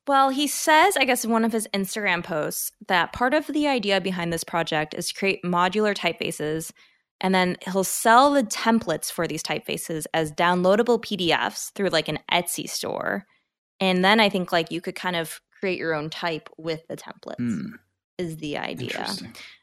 Well, 0.07 0.29
he 0.29 0.47
says, 0.47 0.95
I 0.95 1.03
guess, 1.03 1.25
in 1.25 1.31
one 1.31 1.43
of 1.43 1.51
his 1.51 1.67
Instagram 1.73 2.23
posts 2.23 2.71
that 2.87 3.11
part 3.11 3.33
of 3.33 3.45
the 3.47 3.67
idea 3.67 3.99
behind 3.99 4.31
this 4.31 4.45
project 4.45 4.93
is 4.93 5.09
to 5.09 5.13
create 5.13 5.43
modular 5.43 5.93
typefaces. 5.93 6.71
And 7.19 7.35
then 7.35 7.57
he'll 7.65 7.83
sell 7.83 8.31
the 8.31 8.43
templates 8.43 9.11
for 9.11 9.27
these 9.27 9.43
typefaces 9.43 10.05
as 10.13 10.31
downloadable 10.31 11.03
PDFs 11.03 11.73
through 11.73 11.89
like 11.89 12.07
an 12.07 12.19
Etsy 12.31 12.69
store. 12.69 13.25
And 13.79 14.03
then 14.03 14.19
I 14.19 14.29
think 14.29 14.51
like 14.51 14.72
you 14.72 14.81
could 14.81 14.96
kind 14.96 15.15
of 15.15 15.41
create 15.60 15.79
your 15.79 15.93
own 15.93 16.10
type 16.10 16.50
with 16.57 16.88
the 16.88 16.98
templates 16.98 17.36
hmm. 17.38 17.75
is 18.17 18.38
the 18.38 18.57
idea. 18.57 19.07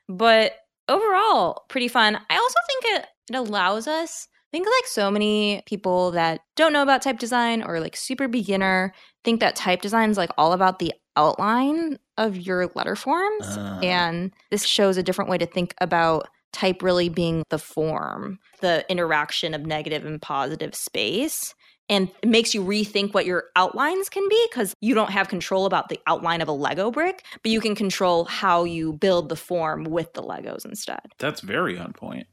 But 0.08 0.56
overall, 0.88 1.64
pretty 1.68 1.88
fun. 1.88 2.18
I 2.28 2.36
also 2.36 2.58
think 2.66 2.96
it, 2.96 3.06
it 3.30 3.36
allows 3.36 3.86
us 3.86 4.28
I 4.54 4.56
think 4.56 4.68
like 4.68 4.86
so 4.86 5.10
many 5.10 5.62
people 5.66 6.12
that 6.12 6.42
don't 6.54 6.72
know 6.72 6.82
about 6.82 7.02
type 7.02 7.18
design 7.18 7.64
or 7.64 7.80
like 7.80 7.96
super 7.96 8.28
beginner 8.28 8.94
think 9.24 9.40
that 9.40 9.56
type 9.56 9.82
design 9.82 10.10
is 10.10 10.16
like 10.16 10.30
all 10.38 10.52
about 10.52 10.78
the 10.78 10.92
outline 11.16 11.98
of 12.18 12.36
your 12.36 12.70
letter 12.76 12.94
forms. 12.94 13.44
Uh. 13.56 13.80
And 13.82 14.32
this 14.52 14.64
shows 14.64 14.96
a 14.96 15.02
different 15.02 15.28
way 15.28 15.38
to 15.38 15.46
think 15.46 15.74
about 15.80 16.28
type 16.52 16.84
really 16.84 17.08
being 17.08 17.42
the 17.50 17.58
form, 17.58 18.38
the 18.60 18.84
interaction 18.88 19.54
of 19.54 19.66
negative 19.66 20.06
and 20.06 20.22
positive 20.22 20.72
space 20.76 21.52
and 21.88 22.10
it 22.22 22.28
makes 22.28 22.54
you 22.54 22.62
rethink 22.62 23.12
what 23.12 23.26
your 23.26 23.44
outlines 23.56 24.08
can 24.08 24.26
be 24.28 24.46
because 24.50 24.74
you 24.80 24.94
don't 24.94 25.10
have 25.10 25.28
control 25.28 25.66
about 25.66 25.88
the 25.88 26.00
outline 26.06 26.40
of 26.40 26.48
a 26.48 26.52
Lego 26.52 26.90
brick, 26.90 27.24
but 27.42 27.50
you 27.50 27.60
can 27.60 27.74
control 27.74 28.24
how 28.24 28.64
you 28.64 28.92
build 28.92 29.28
the 29.28 29.36
form 29.36 29.84
with 29.84 30.12
the 30.14 30.22
Legos 30.22 30.64
instead. 30.64 31.00
That's 31.18 31.40
very 31.40 31.78
on 31.78 31.92
point. 31.92 32.26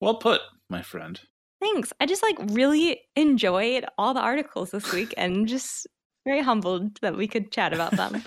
Well 0.00 0.16
put, 0.16 0.40
my 0.68 0.82
friend. 0.82 1.20
Thanks. 1.60 1.92
I 2.00 2.06
just 2.06 2.22
like 2.22 2.36
really 2.50 3.00
enjoyed 3.14 3.86
all 3.96 4.12
the 4.12 4.20
articles 4.20 4.70
this 4.70 4.92
week 4.92 5.14
and 5.16 5.48
just 5.48 5.86
very 6.26 6.42
humbled 6.42 6.98
that 7.00 7.16
we 7.16 7.28
could 7.28 7.52
chat 7.52 7.72
about 7.72 7.92
them. 7.92 8.22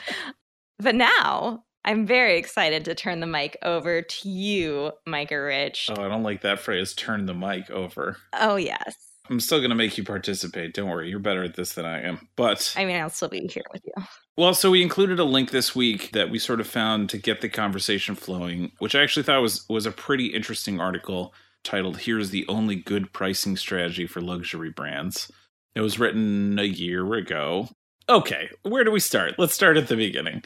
but 0.79 0.95
now 0.95 1.63
I'm 1.85 2.05
very 2.05 2.37
excited 2.37 2.85
to 2.85 2.95
turn 2.95 3.19
the 3.19 3.27
mic 3.27 3.57
over 3.61 4.01
to 4.01 4.29
you, 4.29 4.91
Micah 5.05 5.41
Rich. 5.41 5.89
Oh, 5.95 6.03
I 6.03 6.07
don't 6.07 6.23
like 6.23 6.41
that 6.41 6.59
phrase, 6.59 6.93
turn 6.93 7.25
the 7.25 7.33
mic 7.33 7.69
over. 7.69 8.17
Oh, 8.33 8.55
yes. 8.55 9.08
I'm 9.29 9.39
still 9.39 9.59
going 9.59 9.69
to 9.69 9.75
make 9.75 9.97
you 9.97 10.03
participate. 10.03 10.73
Don't 10.73 10.89
worry. 10.89 11.09
You're 11.09 11.19
better 11.19 11.43
at 11.43 11.55
this 11.55 11.73
than 11.73 11.85
I 11.85 12.01
am. 12.01 12.27
But 12.35 12.73
I 12.75 12.85
mean, 12.85 12.97
I'll 12.97 13.09
still 13.09 13.29
be 13.29 13.47
here 13.47 13.63
with 13.71 13.83
you. 13.85 14.03
Well, 14.37 14.53
so 14.53 14.71
we 14.71 14.81
included 14.81 15.19
a 15.19 15.23
link 15.23 15.51
this 15.51 15.75
week 15.75 16.11
that 16.13 16.29
we 16.29 16.39
sort 16.39 16.59
of 16.59 16.67
found 16.67 17.09
to 17.09 17.17
get 17.17 17.41
the 17.41 17.49
conversation 17.49 18.15
flowing, 18.15 18.71
which 18.79 18.95
I 18.95 19.03
actually 19.03 19.23
thought 19.23 19.41
was 19.41 19.65
was 19.69 19.85
a 19.85 19.91
pretty 19.91 20.27
interesting 20.27 20.79
article 20.79 21.33
titled 21.63 21.97
"Here's 21.97 22.29
the 22.29 22.45
only 22.47 22.75
good 22.75 23.13
pricing 23.13 23.57
strategy 23.57 24.07
for 24.07 24.21
luxury 24.21 24.69
brands." 24.69 25.31
It 25.75 25.81
was 25.81 25.99
written 25.99 26.57
a 26.57 26.63
year 26.63 27.13
ago. 27.13 27.69
Okay, 28.07 28.49
where 28.63 28.83
do 28.83 28.91
we 28.91 28.99
start? 28.99 29.35
Let's 29.37 29.53
start 29.53 29.77
at 29.77 29.87
the 29.87 29.95
beginning. 29.95 30.43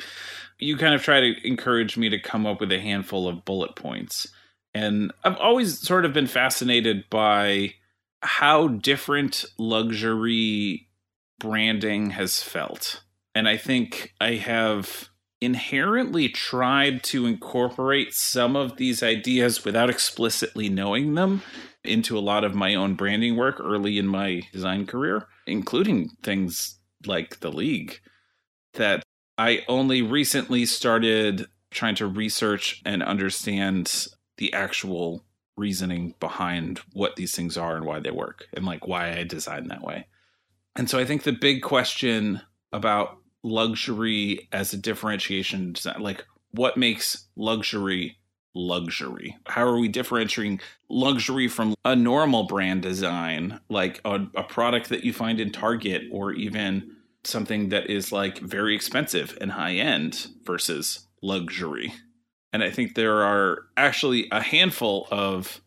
You 0.60 0.76
kind 0.76 0.94
of 0.94 1.02
try 1.02 1.22
to 1.22 1.48
encourage 1.48 1.98
me 1.98 2.10
to 2.10 2.20
come 2.20 2.46
up 2.46 2.60
with 2.60 2.72
a 2.72 2.80
handful 2.80 3.28
of 3.28 3.46
bullet 3.46 3.76
points. 3.76 4.28
And 4.74 5.14
I've 5.24 5.38
always 5.38 5.80
sort 5.80 6.04
of 6.04 6.14
been 6.14 6.28
fascinated 6.28 7.06
by 7.10 7.76
how 8.24 8.68
different 8.68 9.46
luxury 9.58 10.90
branding 11.40 12.12
has 12.12 12.42
felt. 12.42 13.04
And 13.36 13.48
I 13.48 13.58
think 13.58 14.14
I 14.22 14.36
have 14.36 15.10
inherently 15.42 16.30
tried 16.30 17.04
to 17.04 17.26
incorporate 17.26 18.14
some 18.14 18.56
of 18.56 18.78
these 18.78 19.04
ideas 19.04 19.66
without 19.66 19.90
explicitly 19.90 20.70
knowing 20.70 21.16
them 21.16 21.42
into 21.84 22.18
a 22.18 22.22
lot 22.22 22.46
of 22.46 22.56
my 22.56 22.76
own 22.76 22.96
branding 22.96 23.36
work 23.36 23.60
early 23.60 23.98
in 23.98 24.08
my 24.08 24.42
design 24.54 24.86
career, 24.86 25.28
including 25.46 26.10
things 26.24 26.80
like 27.06 27.42
the 27.42 27.52
league 27.52 28.00
that 28.76 29.04
I 29.38 29.64
only 29.68 30.02
recently 30.02 30.66
started 30.66 31.48
trying 31.72 31.96
to 31.96 32.08
research 32.08 32.82
and 32.86 33.04
understand 33.04 34.08
the 34.38 34.54
actual 34.54 35.26
reasoning 35.56 36.16
behind 36.20 36.80
what 36.94 37.16
these 37.16 37.36
things 37.36 37.58
are 37.58 37.76
and 37.76 37.86
why 37.86 38.00
they 38.00 38.12
work 38.12 38.46
and 38.54 38.66
like 38.66 38.88
why 38.88 39.12
I 39.12 39.24
design 39.24 39.68
that 39.68 39.84
way. 39.84 40.08
And 40.76 40.90
so 40.90 40.98
I 40.98 41.06
think 41.06 41.24
the 41.24 41.32
big 41.32 41.62
question 41.62 42.42
about 42.72 43.18
luxury 43.44 44.48
as 44.52 44.74
a 44.74 44.78
differentiation 44.78 45.74
design, 45.74 46.02
like 46.02 46.26
what 46.52 46.78
makes 46.78 47.28
luxury 47.36 48.18
luxury? 48.56 49.38
How 49.46 49.66
are 49.66 49.78
we 49.78 49.88
differentiating 49.88 50.60
luxury 50.90 51.48
from 51.48 51.76
a 51.84 51.96
normal 51.96 52.44
brand 52.44 52.82
design, 52.82 53.60
like 53.70 54.00
a, 54.06 54.26
a, 54.36 54.44
product 54.44 54.90
that 54.90 55.04
you 55.04 55.14
find 55.14 55.40
in 55.40 55.52
Target 55.52 56.04
or 56.12 56.34
even 56.34 56.96
something 57.24 57.70
that 57.70 57.90
is 57.90 58.12
like 58.12 58.38
very 58.40 58.76
expensive 58.76 59.38
and 59.42 59.54
high 59.54 59.74
end 59.74 60.28
versus 60.44 61.08
luxury? 61.22 61.94
And 62.54 62.64
I 62.64 62.70
think 62.70 62.96
there 62.96 63.24
are 63.24 63.66
actually 63.76 64.28
a 64.32 64.42
handful 64.42 65.08
of 65.12 65.60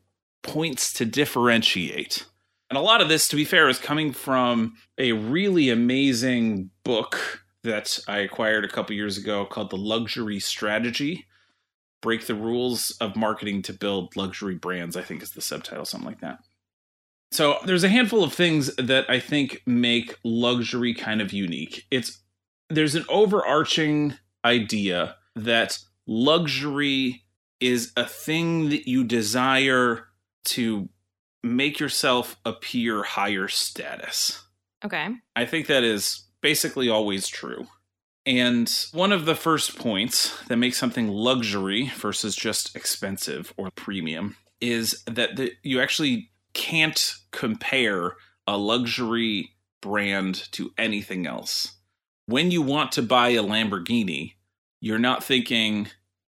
points 0.43 0.93
to 0.95 1.05
differentiate. 1.05 2.25
And 2.71 2.79
a 2.79 2.83
lot 2.83 3.01
of 3.01 3.09
this, 3.09 3.29
to 3.29 3.37
be 3.37 3.45
fair, 3.45 3.69
is 3.69 3.79
coming 3.79 4.13
from 4.13 4.77
a 4.97 5.13
really 5.13 5.69
amazing 5.69 6.71
book 6.85 7.45
that 7.65 7.99
I 8.09 8.19
acquired 8.19 8.65
a 8.65 8.69
couple 8.69 8.95
years 8.95 9.19
ago 9.19 9.45
called 9.45 9.71
The 9.71 9.77
Luxury 9.77 10.39
Strategy 10.39 11.27
Break 12.03 12.27
the 12.27 12.35
Rules 12.35 12.97
of 13.01 13.17
Marketing 13.17 13.63
to 13.63 13.73
Build 13.73 14.15
Luxury 14.17 14.55
Brands, 14.55 14.97
I 14.97 15.03
think 15.03 15.23
is 15.23 15.33
the 15.33 15.41
subtitle, 15.41 15.85
something 15.85 16.09
like 16.09 16.21
that. 16.21 16.39
So 17.33 17.59
there's 17.65 17.83
a 17.83 17.89
handful 17.89 18.23
of 18.23 18.33
things 18.33 18.75
that 18.77 19.11
I 19.11 19.19
think 19.19 19.63
make 19.67 20.17
luxury 20.23 20.95
kind 20.95 21.21
of 21.21 21.33
unique. 21.33 21.85
It's 21.91 22.19
there's 22.71 22.95
an 22.95 23.05
overarching 23.09 24.15
idea 24.45 25.17
that 25.35 25.79
luxury 26.07 27.25
is 27.61 27.93
a 27.97 28.07
thing 28.07 28.69
that 28.69 28.89
you 28.89 29.05
desire 29.05 30.07
to 30.45 30.89
make 31.43 31.81
yourself 31.81 32.37
appear 32.45 33.03
higher 33.03 33.49
status. 33.49 34.45
Okay. 34.85 35.09
I 35.35 35.45
think 35.47 35.67
that 35.67 35.85
is 35.85 36.25
basically 36.41 36.89
always 36.89 37.29
true. 37.29 37.67
And 38.25 38.73
one 38.93 39.13
of 39.13 39.25
the 39.25 39.37
first 39.37 39.79
points 39.79 40.37
that 40.49 40.57
makes 40.57 40.79
something 40.79 41.09
luxury 41.09 41.93
versus 41.97 42.35
just 42.35 42.75
expensive 42.75 43.55
or 43.57 43.71
premium 43.71 44.37
is 44.61 45.03
that 45.07 45.37
the, 45.37 45.53
you 45.63 45.81
actually 45.81 46.31
can't 46.53 47.15
compare 47.31 48.17
a 48.47 48.57
luxury 48.57 49.51
brand 49.81 50.51
to 50.53 50.73
anything 50.77 51.27
else. 51.27 51.77
When 52.27 52.51
you 52.51 52.63
want 52.63 52.91
to 52.93 53.03
buy 53.03 53.29
a 53.31 53.43
Lamborghini, 53.43 54.33
you're 54.81 54.99
not 54.99 55.25
thinking, 55.25 55.89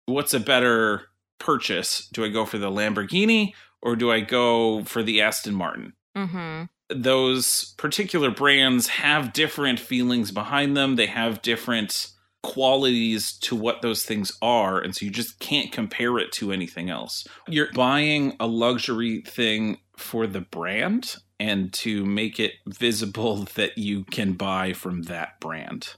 what's 0.06 0.34
a 0.34 0.40
better 0.40 1.08
purchase? 1.38 2.08
Do 2.12 2.24
I 2.24 2.28
go 2.28 2.44
for 2.44 2.58
the 2.58 2.70
Lamborghini 2.70 3.52
or 3.80 3.96
do 3.96 4.10
I 4.10 4.20
go 4.20 4.84
for 4.84 5.02
the 5.02 5.20
Aston 5.20 5.54
Martin? 5.54 5.94
Mm-hmm. 6.16 6.64
Those 6.94 7.74
particular 7.78 8.30
brands 8.30 8.88
have 8.88 9.32
different 9.32 9.80
feelings 9.80 10.30
behind 10.30 10.76
them. 10.76 10.96
They 10.96 11.06
have 11.06 11.42
different 11.42 12.08
qualities 12.42 13.32
to 13.38 13.56
what 13.56 13.82
those 13.82 14.04
things 14.04 14.32
are. 14.42 14.80
And 14.80 14.94
so 14.94 15.04
you 15.04 15.10
just 15.10 15.38
can't 15.38 15.72
compare 15.72 16.18
it 16.18 16.32
to 16.32 16.52
anything 16.52 16.90
else. 16.90 17.26
You're 17.48 17.72
buying 17.72 18.36
a 18.40 18.46
luxury 18.46 19.22
thing 19.22 19.78
for 19.96 20.26
the 20.26 20.40
brand 20.40 21.16
and 21.38 21.72
to 21.72 22.04
make 22.04 22.38
it 22.38 22.52
visible 22.66 23.36
that 23.54 23.78
you 23.78 24.04
can 24.04 24.32
buy 24.34 24.72
from 24.72 25.02
that 25.02 25.40
brand. 25.40 25.94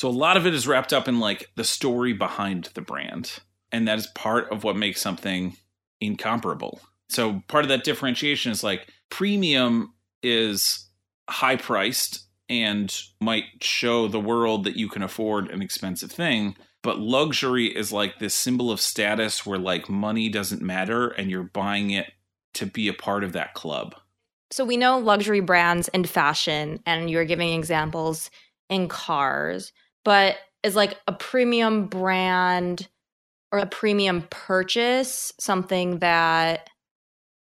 So 0.00 0.08
a 0.08 0.10
lot 0.10 0.38
of 0.38 0.46
it 0.46 0.54
is 0.54 0.66
wrapped 0.66 0.94
up 0.94 1.08
in 1.08 1.20
like 1.20 1.50
the 1.56 1.62
story 1.62 2.14
behind 2.14 2.70
the 2.72 2.80
brand. 2.80 3.40
And 3.70 3.86
that 3.86 3.98
is 3.98 4.06
part 4.06 4.50
of 4.50 4.64
what 4.64 4.74
makes 4.74 4.98
something 4.98 5.58
incomparable. 6.00 6.80
So 7.10 7.42
part 7.48 7.66
of 7.66 7.68
that 7.68 7.84
differentiation 7.84 8.50
is 8.50 8.64
like 8.64 8.88
premium 9.10 9.92
is 10.22 10.88
high 11.28 11.56
priced 11.56 12.24
and 12.48 12.90
might 13.20 13.44
show 13.60 14.08
the 14.08 14.18
world 14.18 14.64
that 14.64 14.74
you 14.74 14.88
can 14.88 15.02
afford 15.02 15.50
an 15.50 15.60
expensive 15.60 16.10
thing. 16.10 16.56
But 16.82 16.98
luxury 16.98 17.66
is 17.66 17.92
like 17.92 18.20
this 18.20 18.34
symbol 18.34 18.70
of 18.70 18.80
status 18.80 19.44
where 19.44 19.58
like 19.58 19.90
money 19.90 20.30
doesn't 20.30 20.62
matter 20.62 21.08
and 21.08 21.30
you're 21.30 21.42
buying 21.42 21.90
it 21.90 22.10
to 22.54 22.64
be 22.64 22.88
a 22.88 22.94
part 22.94 23.22
of 23.22 23.34
that 23.34 23.52
club. 23.52 23.94
So 24.50 24.64
we 24.64 24.78
know 24.78 24.98
luxury 24.98 25.40
brands 25.40 25.88
in 25.88 26.04
fashion, 26.04 26.80
and 26.86 27.10
you're 27.10 27.26
giving 27.26 27.52
examples 27.52 28.30
in 28.70 28.88
cars, 28.88 29.72
but 30.04 30.36
is 30.62 30.76
like 30.76 30.96
a 31.06 31.12
premium 31.12 31.86
brand 31.86 32.88
or 33.52 33.58
a 33.58 33.66
premium 33.66 34.26
purchase 34.30 35.32
something 35.40 35.98
that 35.98 36.68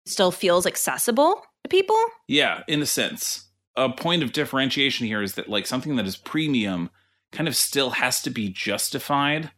still 0.05 0.31
feels 0.31 0.65
accessible 0.65 1.41
to 1.63 1.69
people? 1.69 2.01
Yeah, 2.27 2.63
in 2.67 2.81
a 2.81 2.85
sense. 2.85 3.49
A 3.75 3.89
point 3.89 4.23
of 4.23 4.31
differentiation 4.31 5.05
here 5.05 5.21
is 5.21 5.35
that 5.35 5.49
like 5.49 5.67
something 5.67 5.95
that 5.97 6.07
is 6.07 6.17
premium 6.17 6.89
kind 7.31 7.47
of 7.47 7.55
still 7.55 7.91
has 7.91 8.21
to 8.21 8.29
be 8.29 8.49
justified 8.49 9.51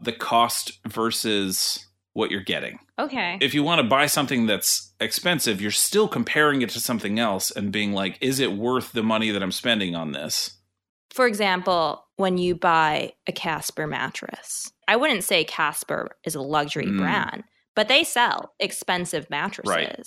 the 0.00 0.12
cost 0.12 0.80
versus 0.86 1.86
what 2.14 2.30
you're 2.30 2.40
getting. 2.40 2.78
Okay. 2.98 3.38
If 3.40 3.54
you 3.54 3.62
want 3.62 3.80
to 3.80 3.86
buy 3.86 4.06
something 4.06 4.46
that's 4.46 4.92
expensive, 5.00 5.62
you're 5.62 5.70
still 5.70 6.08
comparing 6.08 6.60
it 6.62 6.68
to 6.70 6.80
something 6.80 7.18
else 7.18 7.50
and 7.50 7.72
being 7.72 7.92
like, 7.92 8.18
is 8.20 8.40
it 8.40 8.52
worth 8.52 8.92
the 8.92 9.02
money 9.02 9.30
that 9.30 9.42
I'm 9.42 9.52
spending 9.52 9.94
on 9.94 10.12
this? 10.12 10.58
For 11.12 11.26
example, 11.26 12.04
when 12.16 12.38
you 12.38 12.54
buy 12.54 13.12
a 13.26 13.32
Casper 13.32 13.86
mattress, 13.86 14.72
I 14.88 14.96
wouldn't 14.96 15.24
say 15.24 15.44
Casper 15.44 16.16
is 16.24 16.34
a 16.34 16.40
luxury 16.40 16.86
Mm. 16.86 16.98
brand, 16.98 17.44
but 17.74 17.88
they 17.88 18.04
sell 18.04 18.54
expensive 18.58 19.28
mattresses. 19.28 19.68
Right. 19.68 20.06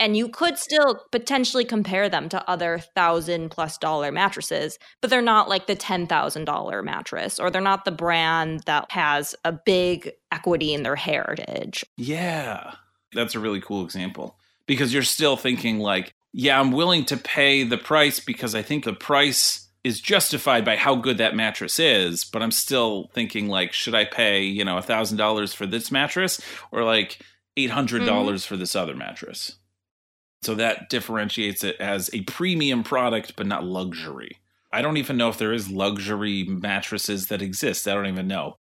And 0.00 0.16
you 0.16 0.28
could 0.28 0.58
still 0.58 1.02
potentially 1.12 1.64
compare 1.64 2.08
them 2.08 2.28
to 2.30 2.50
other 2.50 2.80
thousand 2.96 3.50
plus 3.50 3.78
dollar 3.78 4.10
mattresses, 4.10 4.76
but 5.00 5.08
they're 5.08 5.22
not 5.22 5.48
like 5.48 5.68
the 5.68 5.76
$10,000 5.76 6.82
mattress, 6.82 7.38
or 7.38 7.48
they're 7.48 7.60
not 7.62 7.84
the 7.84 7.92
brand 7.92 8.64
that 8.66 8.90
has 8.90 9.36
a 9.44 9.52
big 9.52 10.10
equity 10.32 10.74
in 10.74 10.82
their 10.82 10.96
heritage. 10.96 11.84
Yeah. 11.96 12.74
That's 13.12 13.36
a 13.36 13.40
really 13.40 13.60
cool 13.60 13.84
example 13.84 14.36
because 14.66 14.92
you're 14.92 15.04
still 15.04 15.36
thinking 15.36 15.78
like, 15.78 16.12
yeah, 16.32 16.58
I'm 16.58 16.72
willing 16.72 17.04
to 17.06 17.16
pay 17.16 17.62
the 17.62 17.78
price 17.78 18.18
because 18.18 18.56
I 18.56 18.62
think 18.62 18.84
the 18.84 18.92
price 18.92 19.63
is 19.84 20.00
justified 20.00 20.64
by 20.64 20.76
how 20.76 20.96
good 20.96 21.18
that 21.18 21.36
mattress 21.36 21.78
is, 21.78 22.24
but 22.24 22.42
I'm 22.42 22.50
still 22.50 23.10
thinking 23.12 23.48
like, 23.48 23.72
should 23.72 23.94
I 23.94 24.06
pay, 24.06 24.42
you 24.42 24.64
know, 24.64 24.78
a 24.78 24.82
thousand 24.82 25.18
dollars 25.18 25.52
for 25.52 25.66
this 25.66 25.92
mattress 25.92 26.40
or 26.72 26.82
like 26.82 27.18
eight 27.56 27.70
hundred 27.70 28.06
dollars 28.06 28.42
mm-hmm. 28.42 28.54
for 28.54 28.56
this 28.56 28.74
other 28.74 28.96
mattress? 28.96 29.56
So 30.42 30.54
that 30.56 30.90
differentiates 30.90 31.64
it 31.64 31.76
as 31.80 32.10
a 32.12 32.22
premium 32.22 32.82
product, 32.82 33.36
but 33.36 33.46
not 33.46 33.64
luxury. 33.64 34.38
I 34.72 34.82
don't 34.82 34.96
even 34.96 35.16
know 35.16 35.28
if 35.28 35.38
there 35.38 35.52
is 35.52 35.70
luxury 35.70 36.44
mattresses 36.44 37.26
that 37.26 37.40
exist. 37.40 37.86
I 37.86 37.94
don't 37.94 38.06
even 38.06 38.26
know. 38.26 38.56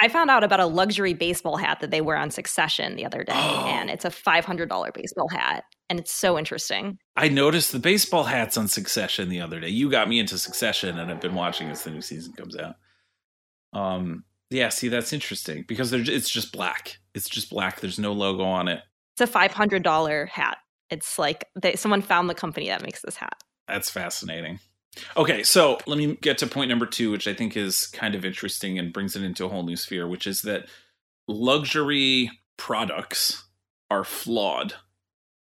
I 0.00 0.08
found 0.08 0.30
out 0.30 0.42
about 0.42 0.60
a 0.60 0.66
luxury 0.66 1.14
baseball 1.14 1.56
hat 1.56 1.80
that 1.80 1.90
they 1.90 2.00
wear 2.00 2.16
on 2.16 2.30
Succession 2.30 2.96
the 2.96 3.06
other 3.06 3.22
day, 3.22 3.32
Oh. 3.34 3.66
and 3.68 3.90
it's 3.90 4.04
a 4.04 4.10
$500 4.10 4.92
baseball 4.92 5.28
hat. 5.28 5.64
And 5.90 6.00
it's 6.00 6.12
so 6.12 6.38
interesting. 6.38 6.98
I 7.16 7.28
noticed 7.28 7.72
the 7.72 7.78
baseball 7.78 8.24
hats 8.24 8.56
on 8.56 8.68
Succession 8.68 9.28
the 9.28 9.40
other 9.40 9.60
day. 9.60 9.68
You 9.68 9.90
got 9.90 10.08
me 10.08 10.18
into 10.18 10.38
Succession, 10.38 10.98
and 10.98 11.10
I've 11.10 11.20
been 11.20 11.34
watching 11.34 11.68
as 11.68 11.84
the 11.84 11.90
new 11.90 12.00
season 12.00 12.32
comes 12.32 12.56
out. 12.56 12.76
Um, 13.72 14.24
yeah, 14.50 14.68
see, 14.70 14.88
that's 14.88 15.12
interesting 15.12 15.64
because 15.66 15.92
it's 15.92 16.30
just 16.30 16.52
black. 16.52 16.98
It's 17.14 17.28
just 17.28 17.50
black. 17.50 17.80
There's 17.80 17.98
no 17.98 18.12
logo 18.12 18.44
on 18.44 18.68
it. 18.68 18.80
It's 19.12 19.20
a 19.20 19.32
$500 19.32 20.28
hat. 20.28 20.58
It's 20.90 21.18
like 21.18 21.44
they, 21.60 21.74
someone 21.76 22.02
found 22.02 22.30
the 22.30 22.34
company 22.34 22.68
that 22.68 22.82
makes 22.82 23.02
this 23.02 23.16
hat. 23.16 23.34
That's 23.68 23.90
fascinating. 23.90 24.60
Okay, 25.16 25.42
so 25.42 25.78
let 25.86 25.98
me 25.98 26.16
get 26.20 26.38
to 26.38 26.46
point 26.46 26.68
number 26.68 26.86
two, 26.86 27.10
which 27.10 27.26
I 27.26 27.34
think 27.34 27.56
is 27.56 27.86
kind 27.86 28.14
of 28.14 28.24
interesting 28.24 28.78
and 28.78 28.92
brings 28.92 29.16
it 29.16 29.22
into 29.22 29.44
a 29.44 29.48
whole 29.48 29.64
new 29.64 29.76
sphere, 29.76 30.06
which 30.06 30.26
is 30.26 30.42
that 30.42 30.66
luxury 31.26 32.30
products 32.56 33.44
are 33.90 34.04
flawed, 34.04 34.74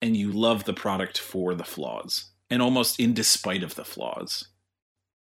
and 0.03 0.17
you 0.17 0.31
love 0.31 0.65
the 0.65 0.73
product 0.73 1.17
for 1.17 1.55
the 1.55 1.63
flaws, 1.63 2.25
and 2.49 2.61
almost 2.61 2.99
in 2.99 3.13
despite 3.13 3.63
of 3.63 3.75
the 3.75 3.85
flaws. 3.85 4.49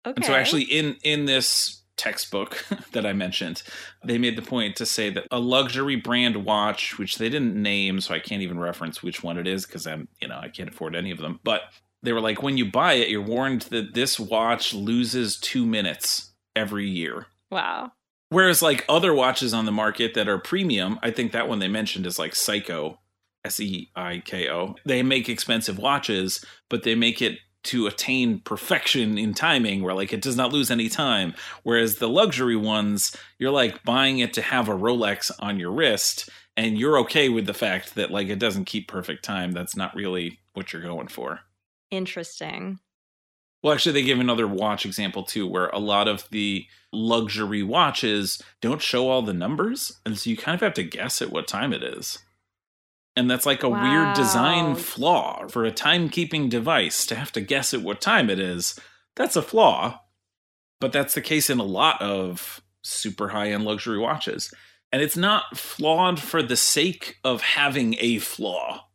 Okay. 0.07 0.15
And 0.17 0.25
so 0.25 0.33
actually 0.33 0.63
in 0.63 0.97
in 1.03 1.27
this 1.27 1.83
textbook 1.97 2.65
that 2.93 3.05
I 3.05 3.13
mentioned, 3.13 3.65
they 4.05 4.17
made 4.17 4.37
the 4.37 4.43
point 4.43 4.77
to 4.77 4.87
say 4.87 5.11
that 5.11 5.27
a 5.33 5.41
luxury 5.41 5.97
brand 5.97 6.45
watch, 6.45 6.99
which 6.99 7.19
they 7.19 7.29
didn't 7.29 7.61
name, 7.61 8.01
so 8.01 8.15
I 8.15 8.21
can't 8.21 8.43
even 8.43 8.61
reference 8.61 9.03
which 9.03 9.25
one 9.25 9.37
it 9.37 9.49
is 9.49 9.67
because 9.67 9.89
I'm, 9.89 10.07
you 10.23 10.29
know, 10.29 10.39
I 10.39 10.49
can't 10.49 10.71
afford 10.71 10.95
any 10.95 11.11
of 11.11 11.19
them. 11.19 11.41
But 11.43 11.63
they 12.03 12.13
were 12.13 12.21
like, 12.21 12.43
when 12.43 12.57
you 12.57 12.71
buy 12.71 12.95
it, 12.95 13.11
you're 13.11 13.21
warned 13.21 13.63
that 13.63 13.93
this 13.93 14.19
watch 14.19 14.73
loses 14.73 15.37
two 15.37 15.67
minutes 15.67 16.33
every 16.55 16.89
year. 16.89 17.27
wow. 17.51 17.93
Whereas 18.31 18.63
like 18.63 18.85
other 18.89 19.13
watches 19.13 19.53
on 19.53 19.67
the 19.67 19.73
market 19.73 20.15
that 20.15 20.29
are 20.29 20.39
premium, 20.39 21.01
I 21.03 21.11
think 21.11 21.33
that 21.33 21.49
one 21.49 21.59
they 21.59 21.67
mentioned 21.67 22.07
is 22.07 22.17
like 22.17 22.35
Seiko, 22.35 22.99
S 23.45 23.61
E 23.61 23.91
I 23.97 24.23
K 24.25 24.51
O. 24.51 24.75
They 24.85 25.03
make 25.03 25.29
expensive 25.29 25.79
watches, 25.79 26.45
but 26.69 26.83
they 26.83 26.95
make 26.95 27.23
it 27.23 27.39
to 27.63 27.87
attain 27.87 28.41
perfection 28.41 29.19
in 29.19 29.35
timing 29.35 29.83
where 29.83 29.95
like 29.95 30.13
it 30.13 30.23
does 30.23 30.37
not 30.37 30.53
lose 30.53 30.71
any 30.71 30.89
time. 30.89 31.35
Whereas 31.63 31.97
the 31.97 32.09
luxury 32.09 32.57
ones, 32.57 33.15
you're 33.39 33.51
like 33.51 33.85
buying 33.85 34.19
it 34.19 34.33
to 34.35 34.43
have 34.43 34.69
a 34.69 34.75
Rolex 34.75 35.31
on 35.41 35.59
your 35.59 35.71
wrist 35.71 36.31
and 36.57 36.79
you're 36.79 36.99
okay 37.01 37.29
with 37.29 37.47
the 37.47 37.55
fact 37.55 37.95
that 37.95 38.11
like 38.11 38.29
it 38.29 38.39
doesn't 38.39 38.65
keep 38.65 38.89
perfect 38.89 39.25
time. 39.25 39.53
That's 39.53 39.77
not 39.77 39.95
really 39.95 40.41
what 40.55 40.73
you're 40.73 40.83
going 40.83 41.09
for. 41.09 41.41
Interesting. 41.91 42.79
Well, 43.63 43.75
actually, 43.75 43.93
they 43.93 44.03
give 44.03 44.21
another 44.21 44.47
watch 44.47 44.87
example 44.87 45.23
too, 45.23 45.47
where 45.47 45.69
a 45.69 45.79
lot 45.79 46.09
of 46.09 46.27
the 46.31 46.67
luxury 46.93 47.63
watches 47.63 48.43
don't 48.63 48.81
show 48.81 49.11
all 49.11 49.21
the 49.21 49.35
numbers, 49.35 50.01
and 50.07 50.19
so 50.19 50.31
you 50.31 50.37
kind 50.37 50.55
of 50.55 50.63
have 50.63 50.75
to 50.75 50.83
guess 50.83 51.21
at 51.21 51.31
what 51.31 51.47
time 51.47 51.75
it 51.75 51.83
is. 51.83 52.19
And 53.17 53.31
that's 53.31 53.47
like 53.47 53.63
a 53.63 53.69
weird 53.69 54.15
design 54.15 54.77
flaw 54.77 55.47
for 55.49 55.65
a 55.65 55.73
timekeeping 55.73 56.49
device 56.49 57.05
to 57.07 57.17
have 57.17 57.33
to 57.33 57.41
guess 57.41 57.75
at 57.75 57.83
what 57.83 58.01
time 58.01 58.31
it 58.31 58.39
is. 58.39 58.79
That's 59.17 59.37
a 59.37 59.43
flaw, 59.43 60.01
but 60.81 60.93
that's 60.93 61.15
the 61.15 61.21
case 61.21 61.51
in 61.51 61.59
a 61.59 61.65
lot 61.65 62.01
of 62.01 62.63
super 62.83 63.29
high 63.29 63.51
end 63.51 63.65
luxury 63.65 63.99
watches. 63.99 64.53
And 64.93 65.03
it's 65.03 65.17
not 65.17 65.57
flawed 65.57 66.21
for 66.21 66.43
the 66.43 66.57
sake 66.57 67.19
of 67.23 67.43
having 67.43 67.97
a 68.01 68.19
flaw, 68.19 68.87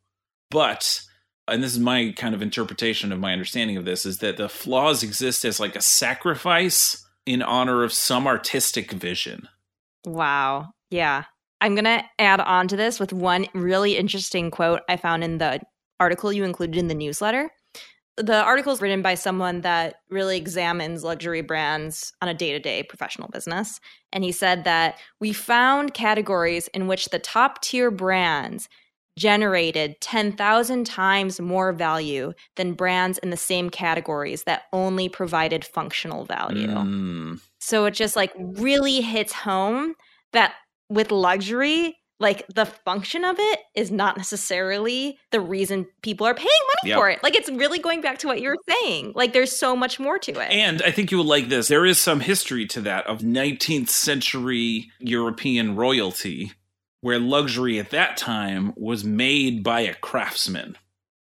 but 0.49 1.01
and 1.47 1.62
this 1.62 1.73
is 1.73 1.80
my 1.80 2.13
kind 2.15 2.34
of 2.34 2.41
interpretation 2.41 3.12
of 3.12 3.19
my 3.19 3.32
understanding 3.32 3.78
of 3.78 3.86
this 3.86 4.06
is 4.06 4.17
that 4.19 4.38
the 4.38 4.49
flaws 4.49 5.04
exist 5.04 5.45
as 5.45 5.60
like 5.60 5.75
a 5.75 5.82
sacrifice 5.82 7.06
in 7.25 7.41
honor 7.41 7.84
of 7.84 7.93
some 7.93 8.28
artistic 8.28 8.91
vision. 8.91 9.47
Wow. 10.06 10.71
Yeah. 10.89 11.25
I'm 11.65 11.73
going 11.73 11.86
to 11.86 12.04
add 12.19 12.41
on 12.41 12.67
to 12.67 12.75
this 12.75 12.99
with 12.99 13.12
one 13.12 13.47
really 13.56 13.97
interesting 13.97 14.51
quote 14.51 14.82
I 14.88 14.97
found 14.97 15.23
in 15.23 15.39
the 15.39 15.62
article 15.99 16.32
you 16.32 16.43
included 16.43 16.78
in 16.78 16.89
the 16.89 16.93
newsletter. 16.93 17.49
The 18.17 18.43
article 18.43 18.71
is 18.71 18.82
written 18.82 19.01
by 19.01 19.15
someone 19.15 19.62
that 19.62 19.95
really 20.12 20.38
examines 20.38 21.04
luxury 21.04 21.41
brands 21.41 22.13
on 22.21 22.30
a 22.30 22.36
day 22.36 22.51
to 22.51 22.60
day 22.60 22.84
professional 22.84 23.30
business. 23.30 23.80
And 24.13 24.23
he 24.23 24.32
said 24.32 24.63
that 24.65 24.99
we 25.19 25.34
found 25.34 25.95
categories 25.95 26.67
in 26.67 26.86
which 26.86 27.10
the 27.10 27.17
top 27.17 27.63
tier 27.63 27.89
brands 27.89 28.69
generated 29.17 29.99
10,000 30.01 30.86
times 30.86 31.41
more 31.41 31.73
value 31.73 32.34
than 32.58 32.73
brands 32.73 33.17
in 33.17 33.32
the 33.32 33.38
same 33.38 33.71
categories 33.71 34.43
that 34.43 34.65
only 34.71 35.10
provided 35.10 35.65
functional 35.65 36.25
value. 36.25 36.67
Mm. 36.67 37.39
So 37.60 37.86
it 37.86 37.95
just 37.95 38.15
like 38.15 38.34
really 38.38 39.01
hits 39.01 39.34
home 39.34 39.95
that 40.32 40.54
with 40.89 41.12
luxury, 41.12 41.98
like 42.19 42.45
the 42.54 42.65
function 42.65 43.26
of 43.26 43.36
it 43.39 43.60
is 43.76 43.91
not 43.91 44.15
necessarily 44.17 45.17
the 45.32 45.39
reason 45.41 45.86
people 46.02 46.26
are 46.26 46.34
paying 46.34 46.48
money 46.82 46.91
Yep. 46.91 46.98
for 46.98 47.10
it. 47.10 47.24
Like 47.24 47.36
it's 47.36 47.50
really 47.50 47.80
going 47.80 48.02
back 48.02 48.19
to 48.19 48.28
what 48.28 48.39
you 48.41 48.50
were 48.50 48.58
saying. 48.69 49.12
Like 49.15 49.34
there's 49.34 49.52
so 49.52 49.76
much 49.76 50.00
more 50.00 50.17
to 50.19 50.32
it. 50.39 50.52
And 50.52 50.82
I 50.84 50.91
think 50.91 51.12
you 51.12 51.17
will 51.17 51.26
like 51.26 51.50
this. 51.50 51.67
There 51.67 51.86
is 51.86 52.00
some 52.00 52.21
history 52.21 52.65
to 52.67 52.82
that 52.82 53.06
of 53.08 53.19
19th 53.19 53.89
century 53.89 54.91
European 55.00 55.76
royalty, 55.76 56.54
where 57.02 57.19
luxury 57.19 57.80
at 57.80 57.89
that 57.89 58.15
time 58.17 58.74
was 58.78 59.04
made 59.04 59.62
by 59.63 59.82
a 59.82 59.93
craftsman. 59.93 60.78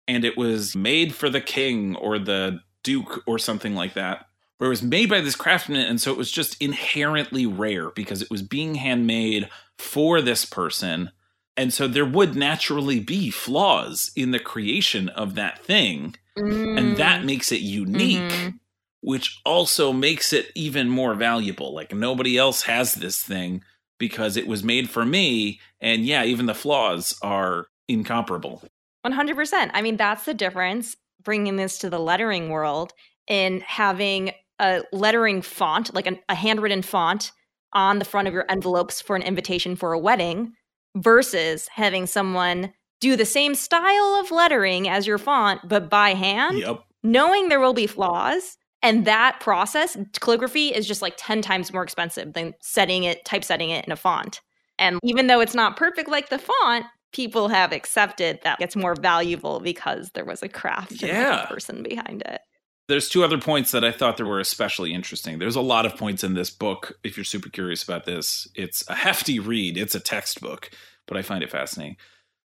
And 0.06 0.24
it 0.24 0.36
was 0.36 0.76
made 0.76 1.14
for 1.16 1.28
the 1.28 1.40
king 1.40 1.96
or 1.96 2.18
the 2.18 2.60
duke 2.84 3.24
or 3.26 3.40
something 3.40 3.74
like 3.74 3.94
that. 3.94 4.25
Where 4.58 4.68
it 4.68 4.70
was 4.70 4.82
made 4.82 5.10
by 5.10 5.20
this 5.20 5.36
craftsman, 5.36 5.80
and 5.80 6.00
so 6.00 6.10
it 6.12 6.16
was 6.18 6.30
just 6.30 6.60
inherently 6.62 7.44
rare 7.46 7.90
because 7.90 8.22
it 8.22 8.30
was 8.30 8.42
being 8.42 8.76
handmade 8.76 9.48
for 9.78 10.22
this 10.22 10.44
person. 10.44 11.10
And 11.58 11.72
so 11.72 11.86
there 11.88 12.06
would 12.06 12.36
naturally 12.36 13.00
be 13.00 13.30
flaws 13.30 14.10
in 14.16 14.30
the 14.30 14.38
creation 14.38 15.08
of 15.10 15.34
that 15.34 15.62
thing 15.62 16.14
Mm. 16.38 16.78
And 16.78 16.96
that 16.98 17.24
makes 17.24 17.50
it 17.50 17.60
unique, 17.60 18.18
Mhm. 18.18 18.58
which 19.00 19.40
also 19.44 19.92
makes 19.92 20.32
it 20.32 20.52
even 20.54 20.88
more 20.88 21.14
valuable. 21.14 21.74
Like 21.74 21.94
nobody 21.94 22.36
else 22.36 22.62
has 22.62 22.94
this 22.94 23.22
thing 23.22 23.64
because 23.98 24.36
it 24.36 24.46
was 24.46 24.62
made 24.62 24.90
for 24.90 25.04
me. 25.06 25.60
And 25.80 26.04
yeah, 26.04 26.24
even 26.24 26.46
the 26.46 26.54
flaws 26.54 27.18
are 27.22 27.68
incomparable. 27.88 28.62
100%. 29.02 29.70
I 29.72 29.80
mean, 29.80 29.96
that's 29.96 30.24
the 30.24 30.34
difference 30.34 30.96
bringing 31.22 31.56
this 31.56 31.78
to 31.78 31.88
the 31.88 31.98
lettering 31.98 32.50
world 32.50 32.92
in 33.26 33.60
having 33.60 34.32
a 34.58 34.82
lettering 34.92 35.42
font, 35.42 35.94
like 35.94 36.06
an, 36.06 36.18
a 36.28 36.34
handwritten 36.34 36.82
font 36.82 37.32
on 37.72 37.98
the 37.98 38.04
front 38.04 38.28
of 38.28 38.34
your 38.34 38.46
envelopes 38.50 39.00
for 39.00 39.16
an 39.16 39.22
invitation 39.22 39.76
for 39.76 39.92
a 39.92 39.98
wedding 39.98 40.52
versus 40.96 41.68
having 41.72 42.06
someone 42.06 42.72
do 43.00 43.16
the 43.16 43.26
same 43.26 43.54
style 43.54 44.18
of 44.20 44.30
lettering 44.30 44.88
as 44.88 45.06
your 45.06 45.18
font, 45.18 45.60
but 45.68 45.90
by 45.90 46.14
hand, 46.14 46.58
Yep. 46.58 46.80
knowing 47.02 47.48
there 47.48 47.60
will 47.60 47.74
be 47.74 47.86
flaws. 47.86 48.56
And 48.82 49.04
that 49.04 49.40
process, 49.40 49.96
calligraphy, 50.20 50.68
is 50.68 50.86
just 50.86 51.02
like 51.02 51.14
10 51.16 51.42
times 51.42 51.72
more 51.72 51.82
expensive 51.82 52.32
than 52.34 52.54
setting 52.62 53.04
it, 53.04 53.24
typesetting 53.24 53.70
it 53.70 53.84
in 53.84 53.92
a 53.92 53.96
font. 53.96 54.40
And 54.78 54.98
even 55.02 55.26
though 55.26 55.40
it's 55.40 55.54
not 55.54 55.76
perfect 55.76 56.08
like 56.08 56.28
the 56.28 56.38
font, 56.38 56.86
people 57.12 57.48
have 57.48 57.72
accepted 57.72 58.38
that 58.44 58.58
it's 58.60 58.76
more 58.76 58.94
valuable 58.94 59.60
because 59.60 60.10
there 60.14 60.24
was 60.24 60.42
a 60.42 60.48
craft 60.48 60.92
and 60.92 61.02
like 61.02 61.10
Yeah. 61.10 61.44
a 61.44 61.46
person 61.46 61.82
behind 61.82 62.22
it. 62.22 62.40
There's 62.88 63.08
two 63.08 63.24
other 63.24 63.38
points 63.38 63.72
that 63.72 63.84
I 63.84 63.90
thought 63.90 64.16
that 64.16 64.26
were 64.26 64.38
especially 64.38 64.94
interesting. 64.94 65.38
There's 65.38 65.56
a 65.56 65.60
lot 65.60 65.86
of 65.86 65.96
points 65.96 66.22
in 66.22 66.34
this 66.34 66.50
book. 66.50 66.98
If 67.02 67.16
you're 67.16 67.24
super 67.24 67.48
curious 67.48 67.82
about 67.82 68.04
this, 68.04 68.46
it's 68.54 68.88
a 68.88 68.94
hefty 68.94 69.40
read. 69.40 69.76
It's 69.76 69.96
a 69.96 70.00
textbook, 70.00 70.70
but 71.06 71.16
I 71.16 71.22
find 71.22 71.42
it 71.42 71.50
fascinating. 71.50 71.96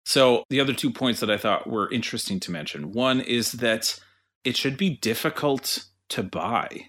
So, 0.03 0.43
the 0.49 0.59
other 0.59 0.73
two 0.73 0.91
points 0.91 1.19
that 1.19 1.29
I 1.29 1.37
thought 1.37 1.69
were 1.69 1.91
interesting 1.91 2.39
to 2.41 2.51
mention 2.51 2.91
one 2.91 3.21
is 3.21 3.53
that 3.53 3.99
it 4.43 4.57
should 4.57 4.77
be 4.77 4.89
difficult 4.89 5.85
to 6.09 6.23
buy, 6.23 6.87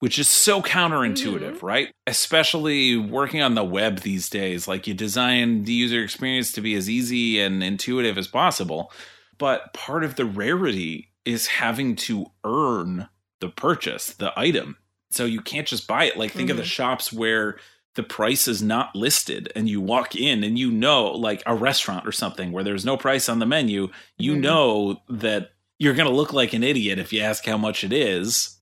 which 0.00 0.18
is 0.18 0.26
so 0.26 0.60
counterintuitive, 0.60 1.56
mm-hmm. 1.56 1.66
right? 1.66 1.92
Especially 2.08 2.96
working 2.96 3.40
on 3.40 3.54
the 3.54 3.62
web 3.62 4.00
these 4.00 4.28
days. 4.28 4.66
Like, 4.66 4.88
you 4.88 4.94
design 4.94 5.62
the 5.62 5.72
user 5.72 6.02
experience 6.02 6.50
to 6.52 6.60
be 6.60 6.74
as 6.74 6.90
easy 6.90 7.40
and 7.40 7.62
intuitive 7.62 8.18
as 8.18 8.26
possible. 8.26 8.90
But 9.38 9.72
part 9.72 10.02
of 10.02 10.16
the 10.16 10.26
rarity 10.26 11.09
is 11.30 11.46
having 11.46 11.96
to 11.96 12.26
earn 12.44 13.08
the 13.40 13.48
purchase, 13.48 14.08
the 14.14 14.32
item. 14.38 14.76
So 15.10 15.24
you 15.24 15.40
can't 15.40 15.66
just 15.66 15.86
buy 15.86 16.04
it. 16.04 16.16
Like 16.16 16.32
think 16.32 16.50
of 16.50 16.56
the 16.56 16.62
Mhm. 16.62 16.66
shops 16.66 17.12
where 17.12 17.58
the 17.96 18.02
price 18.02 18.46
is 18.46 18.62
not 18.62 18.94
listed 18.94 19.50
and 19.56 19.68
you 19.68 19.80
walk 19.80 20.14
in 20.14 20.44
and 20.44 20.58
you 20.58 20.70
know 20.70 21.06
like 21.10 21.42
a 21.46 21.54
restaurant 21.54 22.06
or 22.06 22.12
something 22.12 22.52
where 22.52 22.62
there's 22.62 22.84
no 22.84 22.96
price 22.96 23.28
on 23.28 23.40
the 23.40 23.46
menu, 23.46 23.90
you 24.18 24.34
Mhm. 24.34 24.40
know 24.40 25.02
that 25.08 25.50
you're 25.78 25.94
going 25.94 26.08
to 26.08 26.14
look 26.14 26.32
like 26.32 26.52
an 26.52 26.62
idiot 26.62 26.98
if 26.98 27.12
you 27.12 27.20
ask 27.20 27.44
how 27.46 27.56
much 27.56 27.82
it 27.82 27.92
is. 27.92 28.60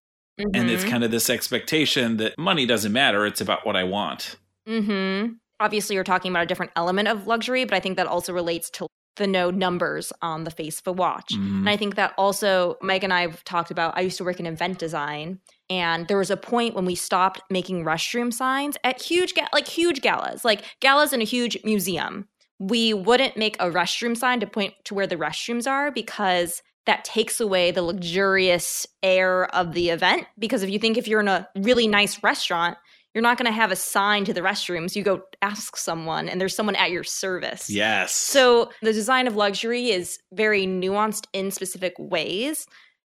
And 0.54 0.70
it's 0.70 0.84
Mhm. 0.84 0.90
kind 0.90 1.04
of 1.04 1.10
this 1.10 1.28
expectation 1.28 2.16
that 2.18 2.38
money 2.38 2.64
doesn't 2.64 2.92
matter, 2.92 3.26
it's 3.26 3.40
about 3.40 3.66
what 3.66 3.74
I 3.76 3.82
want. 3.84 4.36
Mm-hmm. 4.68 5.32
Obviously, 5.60 5.94
you're 5.96 6.04
talking 6.04 6.30
about 6.30 6.44
a 6.44 6.46
different 6.46 6.70
element 6.76 7.08
of 7.08 7.26
luxury, 7.26 7.64
but 7.64 7.74
I 7.74 7.80
think 7.80 7.96
that 7.96 8.06
also 8.06 8.32
relates 8.32 8.70
to 8.70 8.86
the 9.18 9.26
no 9.26 9.50
numbers 9.50 10.12
on 10.22 10.44
the 10.44 10.50
face 10.50 10.80
of 10.80 10.86
a 10.86 10.92
watch. 10.92 11.32
Mhm. 11.32 11.58
And 11.60 11.68
I 11.70 11.76
think 11.76 11.96
that 11.96 12.14
also 12.16 12.76
Mike 12.80 13.04
and 13.04 13.12
I 13.12 13.20
have 13.22 13.44
talked 13.44 13.70
about. 13.70 13.96
I 13.96 14.00
used 14.00 14.16
to 14.18 14.24
work 14.24 14.40
in 14.40 14.46
event 14.46 14.78
design, 14.78 15.40
and 15.68 16.08
there 16.08 16.16
was 16.18 16.30
a 16.30 16.36
point 16.36 16.74
when 16.74 16.86
we 16.86 16.94
stopped 16.94 17.42
making 17.50 17.84
restroom 17.84 18.32
signs 18.32 18.76
at 18.82 19.02
huge, 19.02 19.34
ga- 19.34 19.48
like 19.52 19.68
huge 19.68 20.00
galas, 20.00 20.44
like 20.44 20.64
galas 20.80 21.12
in 21.12 21.20
a 21.20 21.24
huge 21.24 21.58
museum. 21.64 22.28
We 22.58 22.94
wouldn't 22.94 23.36
make 23.36 23.56
a 23.60 23.70
restroom 23.70 24.16
sign 24.16 24.40
to 24.40 24.46
point 24.46 24.74
to 24.84 24.94
where 24.94 25.06
the 25.06 25.16
restrooms 25.16 25.70
are 25.70 25.90
because 25.92 26.62
that 26.86 27.04
takes 27.04 27.38
away 27.38 27.70
the 27.70 27.82
luxurious 27.82 28.86
air 29.02 29.44
of 29.54 29.74
the 29.74 29.90
event. 29.90 30.26
Because 30.38 30.62
if 30.62 30.70
you 30.70 30.78
think 30.78 30.96
if 30.96 31.06
you're 31.06 31.20
in 31.20 31.28
a 31.28 31.46
really 31.54 31.86
nice 31.86 32.22
restaurant, 32.22 32.78
you're 33.18 33.22
not 33.24 33.36
going 33.36 33.46
to 33.46 33.52
have 33.52 33.72
a 33.72 33.76
sign 33.76 34.24
to 34.26 34.32
the 34.32 34.42
restrooms. 34.42 34.94
You 34.94 35.02
go 35.02 35.22
ask 35.42 35.76
someone, 35.76 36.28
and 36.28 36.40
there's 36.40 36.54
someone 36.54 36.76
at 36.76 36.92
your 36.92 37.02
service. 37.02 37.68
Yes. 37.68 38.12
So 38.12 38.70
the 38.80 38.92
design 38.92 39.26
of 39.26 39.34
luxury 39.34 39.90
is 39.90 40.20
very 40.32 40.68
nuanced 40.68 41.26
in 41.32 41.50
specific 41.50 41.94
ways 41.98 42.64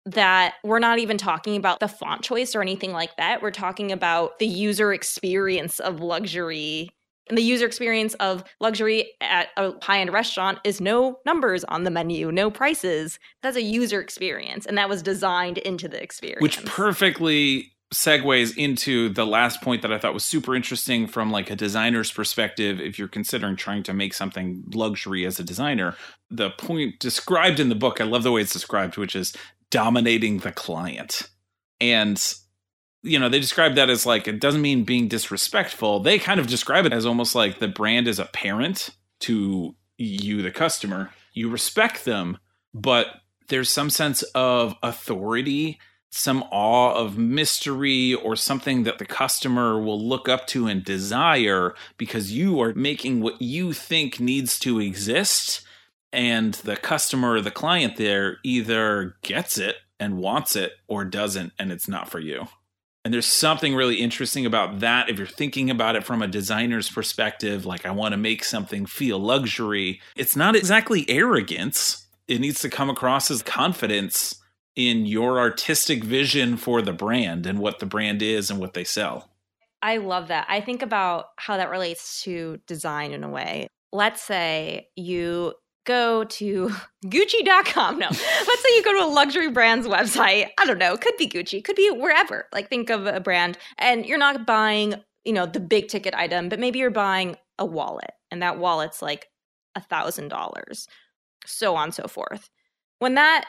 that 0.06 0.54
we're 0.64 0.78
not 0.78 1.00
even 1.00 1.18
talking 1.18 1.56
about 1.56 1.80
the 1.80 1.88
font 1.88 2.22
choice 2.22 2.54
or 2.54 2.62
anything 2.62 2.92
like 2.92 3.18
that. 3.18 3.42
We're 3.42 3.50
talking 3.50 3.92
about 3.92 4.38
the 4.38 4.46
user 4.46 4.94
experience 4.94 5.80
of 5.80 6.02
luxury. 6.02 6.92
And 7.28 7.36
the 7.36 7.42
user 7.42 7.66
experience 7.66 8.14
of 8.20 8.44
luxury 8.60 9.14
at 9.22 9.48
a 9.58 9.74
high 9.82 10.02
end 10.02 10.14
restaurant 10.14 10.60
is 10.64 10.80
no 10.80 11.18
numbers 11.26 11.64
on 11.64 11.84
the 11.84 11.90
menu, 11.90 12.32
no 12.32 12.52
prices. 12.52 13.18
That's 13.42 13.58
a 13.58 13.64
user 13.64 14.00
experience. 14.00 14.68
And 14.68 14.78
that 14.78 14.88
was 14.88 15.02
designed 15.02 15.58
into 15.58 15.88
the 15.88 16.00
experience. 16.00 16.44
which 16.44 16.64
perfectly 16.64 17.72
segues 17.96 18.56
into 18.58 19.10
the 19.10 19.26
last 19.26 19.62
point 19.62 19.82
that 19.82 19.92
I 19.92 19.98
thought 19.98 20.14
was 20.14 20.26
super 20.26 20.56
interesting 20.56 21.08
from 21.08 21.32
like 21.32 21.50
a 21.50 21.56
designer's 21.56 22.12
perspective 22.12 22.80
if 22.80 23.00
you're 23.00 23.08
considering 23.08 23.56
trying 23.56 23.84
to 23.84 23.94
make 23.94 24.14
something 24.14 24.64
luxury 24.74 25.26
as 25.26 25.40
a 25.40 25.44
designer 25.44 25.96
the 26.30 26.50
point 26.52 27.00
described 27.00 27.60
in 27.60 27.70
the 27.70 27.76
book 27.76 28.02
I 28.02 28.04
love 28.04 28.24
the 28.24 28.32
way 28.32 28.42
it's 28.42 28.54
described 28.54 28.98
which 28.98 29.16
is 29.16 29.34
dominating 29.72 30.40
the 30.40 30.52
client. 30.52 31.30
And 31.80 32.22
you 33.02 33.20
know 33.20 33.30
they 33.30 33.40
describe 33.40 33.76
that 33.76 33.90
as 33.90 34.06
like 34.06 34.28
it 34.28 34.40
doesn't 34.40 34.62
mean 34.62 34.84
being 34.84 35.08
disrespectful. 35.08 36.00
They 36.02 36.20
kind 36.20 36.40
of 36.40 36.48
describe 36.48 36.86
it 36.86 36.94
as 36.94 37.06
almost 37.06 37.36
like 37.36 37.60
the 37.60 37.68
brand 37.68 38.08
is 38.08 38.20
a 38.20 38.26
parent 38.26 38.90
to 39.22 39.76
you 39.98 40.42
the 40.42 40.52
customer. 40.52 41.12
You 41.34 41.50
respect 41.50 42.06
them 42.06 42.38
but 42.74 43.08
there's 43.48 43.70
some 43.70 43.90
sense 43.90 44.22
of 44.34 44.76
authority 44.84 45.80
some 46.16 46.44
awe 46.50 46.94
of 46.94 47.18
mystery 47.18 48.14
or 48.14 48.38
something 48.38 48.84
that 48.84 49.00
the 49.00 49.06
customer 49.06 49.78
will 49.78 50.02
look 50.02 50.30
up 50.30 50.48
to 50.48 50.66
and 50.66 50.84
desire 50.84 51.76
because 51.98 52.32
you 52.32 52.62
are 52.62 52.74
making 52.74 53.20
what 53.20 53.42
you 53.42 53.74
think 53.74 54.18
needs 54.18 54.58
to 54.58 54.80
exist 54.80 55.62
and 56.14 56.54
the 56.54 56.78
customer 56.78 57.34
or 57.34 57.42
the 57.42 57.52
client 57.52 57.98
there 57.98 58.38
either 58.44 59.18
gets 59.24 59.58
it 59.58 59.76
and 60.00 60.18
wants 60.18 60.56
it 60.56 60.72
or 60.88 61.04
doesn't 61.04 61.52
and 61.60 61.70
it's 61.70 61.90
not 61.90 62.10
for 62.10 62.20
you. 62.20 62.48
And 63.04 63.14
there's 63.14 63.28
something 63.28 63.76
really 63.76 63.98
interesting 63.98 64.46
about 64.46 64.80
that. 64.80 65.10
If 65.10 65.18
you're 65.18 65.28
thinking 65.28 65.70
about 65.70 65.98
it 65.98 66.06
from 66.06 66.22
a 66.22 66.28
designer's 66.28 66.90
perspective 66.90 67.66
like 67.66 67.86
i 67.86 67.92
want 67.92 68.14
to 68.14 68.18
make 68.18 68.46
something 68.46 68.86
feel 68.86 69.20
luxury 69.20 70.00
it's 70.16 70.38
not 70.38 70.56
exactly 70.56 71.06
arrogance. 71.10 72.08
It 72.30 72.40
needs 72.40 72.62
to 72.62 72.70
come 72.70 72.90
across 72.90 73.30
as 73.30 73.44
confidence 73.44 74.42
in 74.76 75.06
your 75.06 75.40
artistic 75.40 76.04
vision 76.04 76.58
for 76.58 76.82
the 76.82 76.94
brand 76.94 77.46
and 77.46 77.60
what 77.60 77.80
the 77.80 77.86
brand 77.86 78.22
is 78.22 78.50
and 78.50 78.60
what 78.60 78.74
they 78.74 78.84
sell. 78.84 79.30
I 79.82 79.98
love 79.98 80.30
that. 80.30 80.46
I 80.50 80.62
think 80.62 80.82
about 80.82 81.28
how 81.38 81.58
that 81.58 81.70
relates 81.70 82.24
to 82.24 82.60
design 82.68 83.12
in 83.12 83.24
a 83.24 83.30
way. 83.30 83.68
Let's 83.92 84.22
say 84.22 84.90
you 84.96 85.54
go 85.86 86.24
to 86.24 86.72
Gucci.com. 87.06 88.00
No, 88.00 88.08
let's 88.08 88.64
say 88.64 88.76
you 88.76 88.84
go 88.84 89.00
to 89.00 89.06
a 89.06 89.14
luxury 89.14 89.52
brand's 89.52 89.88
website. 89.88 90.50
I 90.60 90.66
don't 90.66 90.80
know. 90.80 90.98
Could 90.98 91.18
be 91.18 91.28
Gucci, 91.28 91.64
could 91.64 91.76
be 91.76 91.90
wherever. 91.92 92.48
Like 92.52 92.70
think 92.70 92.90
of 92.90 93.06
a 93.06 93.20
brand 93.20 93.58
and 93.78 94.06
you're 94.06 94.18
not 94.18 94.46
buying, 94.46 94.96
you 95.24 95.34
know, 95.34 95.46
the 95.46 95.60
big 95.60 95.88
ticket 95.88 96.14
item, 96.16 96.50
but 96.50 96.60
maybe 96.60 96.80
you're 96.80 96.90
buying 96.90 97.38
a 97.60 97.66
wallet 97.66 98.12
and 98.32 98.42
that 98.42 98.58
wallet's 98.58 99.02
like 99.02 99.30
a 99.76 99.82
thousand 99.82 100.30
dollars, 100.30 100.88
so 101.46 101.76
on 101.76 101.86
and 101.86 101.94
so 101.94 102.08
forth. 102.08 102.50
When 103.00 103.16
that 103.16 103.46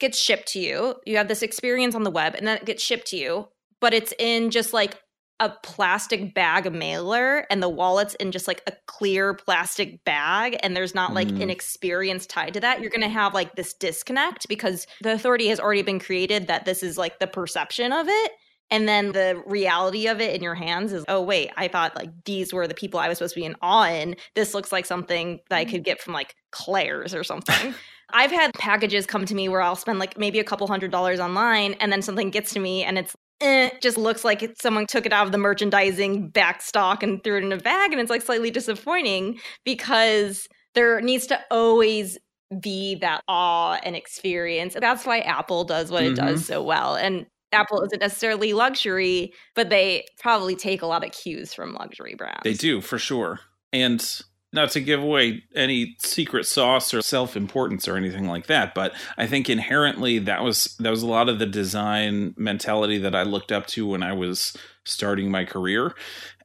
gets 0.00 0.18
shipped 0.18 0.48
to 0.48 0.58
you, 0.60 0.96
you 1.06 1.16
have 1.16 1.28
this 1.28 1.42
experience 1.42 1.94
on 1.94 2.02
the 2.02 2.10
web 2.10 2.34
and 2.34 2.46
then 2.46 2.56
it 2.56 2.64
gets 2.64 2.82
shipped 2.82 3.08
to 3.08 3.16
you, 3.16 3.48
but 3.80 3.94
it's 3.94 4.12
in 4.18 4.50
just 4.50 4.72
like 4.72 4.98
a 5.38 5.50
plastic 5.62 6.34
bag 6.34 6.70
mailer 6.70 7.46
and 7.50 7.62
the 7.62 7.68
wallet's 7.68 8.14
in 8.16 8.30
just 8.30 8.46
like 8.46 8.62
a 8.66 8.72
clear 8.86 9.32
plastic 9.32 10.04
bag 10.04 10.54
and 10.62 10.76
there's 10.76 10.94
not 10.94 11.14
like 11.14 11.28
Mhm. 11.28 11.42
an 11.44 11.50
experience 11.50 12.26
tied 12.26 12.52
to 12.54 12.60
that. 12.60 12.80
You're 12.82 12.90
going 12.90 13.00
to 13.00 13.08
have 13.08 13.32
like 13.32 13.54
this 13.54 13.72
disconnect 13.72 14.46
because 14.48 14.86
the 15.00 15.12
authority 15.12 15.48
has 15.48 15.58
already 15.58 15.80
been 15.80 15.98
created 15.98 16.48
that 16.48 16.66
this 16.66 16.82
is 16.82 16.98
like 16.98 17.20
the 17.20 17.26
perception 17.26 17.90
of 17.90 18.06
it 18.06 18.32
and 18.70 18.86
then 18.86 19.12
the 19.12 19.42
reality 19.46 20.06
of 20.08 20.20
it 20.20 20.34
in 20.36 20.42
your 20.42 20.54
hands 20.54 20.92
is 20.92 21.04
oh 21.08 21.20
wait 21.22 21.50
i 21.56 21.66
thought 21.68 21.96
like 21.96 22.10
these 22.24 22.52
were 22.52 22.68
the 22.68 22.74
people 22.74 23.00
i 23.00 23.08
was 23.08 23.16
supposed 23.18 23.34
to 23.34 23.40
be 23.40 23.46
in 23.46 23.56
awe 23.62 23.88
in. 23.88 24.14
This 24.36 24.52
looks 24.54 24.70
like 24.70 24.84
something 24.86 25.40
that 25.48 25.56
i 25.56 25.64
could 25.64 25.82
get 25.84 26.00
from 26.02 26.12
like 26.12 26.34
claire's 26.52 27.14
or 27.14 27.24
something 27.24 27.74
i've 28.12 28.30
had 28.30 28.52
packages 28.54 29.06
come 29.06 29.24
to 29.24 29.34
me 29.34 29.48
where 29.48 29.60
i'll 29.60 29.76
spend 29.76 29.98
like 29.98 30.18
maybe 30.18 30.38
a 30.38 30.44
couple 30.44 30.66
hundred 30.66 30.90
dollars 30.90 31.20
online 31.20 31.74
and 31.74 31.92
then 31.92 32.02
something 32.02 32.30
gets 32.30 32.52
to 32.52 32.60
me 32.60 32.84
and 32.84 32.98
it's 32.98 33.14
eh, 33.40 33.70
just 33.80 33.96
looks 33.96 34.24
like 34.24 34.42
it, 34.42 34.60
someone 34.60 34.86
took 34.86 35.06
it 35.06 35.12
out 35.12 35.26
of 35.26 35.32
the 35.32 35.38
merchandising 35.38 36.28
back 36.28 36.62
stock 36.62 37.02
and 37.02 37.22
threw 37.24 37.38
it 37.38 37.44
in 37.44 37.52
a 37.52 37.56
bag 37.56 37.92
and 37.92 38.00
it's 38.00 38.10
like 38.10 38.22
slightly 38.22 38.50
disappointing 38.50 39.38
because 39.64 40.46
there 40.74 41.00
needs 41.00 41.26
to 41.26 41.38
always 41.50 42.18
be 42.60 42.96
that 42.96 43.22
awe 43.28 43.78
and 43.84 43.94
experience 43.94 44.74
that's 44.80 45.06
why 45.06 45.20
apple 45.20 45.64
does 45.64 45.90
what 45.90 46.02
it 46.02 46.16
does 46.16 46.44
so 46.44 46.62
well 46.62 46.96
and 46.96 47.26
apple 47.52 47.80
isn't 47.82 48.00
necessarily 48.00 48.52
luxury 48.52 49.32
but 49.54 49.70
they 49.70 50.04
probably 50.20 50.56
take 50.56 50.82
a 50.82 50.86
lot 50.86 51.04
of 51.04 51.12
cues 51.12 51.54
from 51.54 51.74
luxury 51.74 52.14
brands 52.14 52.40
They 52.42 52.54
do, 52.54 52.80
for 52.80 52.98
sure. 52.98 53.40
And 53.72 54.04
not 54.52 54.70
to 54.70 54.80
give 54.80 55.00
away 55.00 55.42
any 55.54 55.96
secret 56.00 56.44
sauce 56.44 56.92
or 56.92 57.02
self-importance 57.02 57.86
or 57.86 57.96
anything 57.96 58.26
like 58.26 58.46
that 58.46 58.74
but 58.74 58.92
i 59.16 59.26
think 59.26 59.48
inherently 59.48 60.18
that 60.18 60.42
was 60.42 60.76
that 60.78 60.90
was 60.90 61.02
a 61.02 61.06
lot 61.06 61.28
of 61.28 61.38
the 61.38 61.46
design 61.46 62.34
mentality 62.36 62.98
that 62.98 63.14
i 63.14 63.22
looked 63.22 63.52
up 63.52 63.66
to 63.66 63.86
when 63.86 64.02
i 64.02 64.12
was 64.12 64.56
starting 64.84 65.30
my 65.30 65.44
career. 65.44 65.94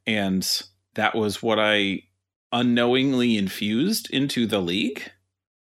And 0.08 0.48
that 0.94 1.15
was 1.15 1.41
what 1.41 1.60
i 1.60 2.04
unknowingly 2.52 3.38
infused 3.38 4.10
into 4.12 4.46
the 4.46 4.60
league 4.60 5.12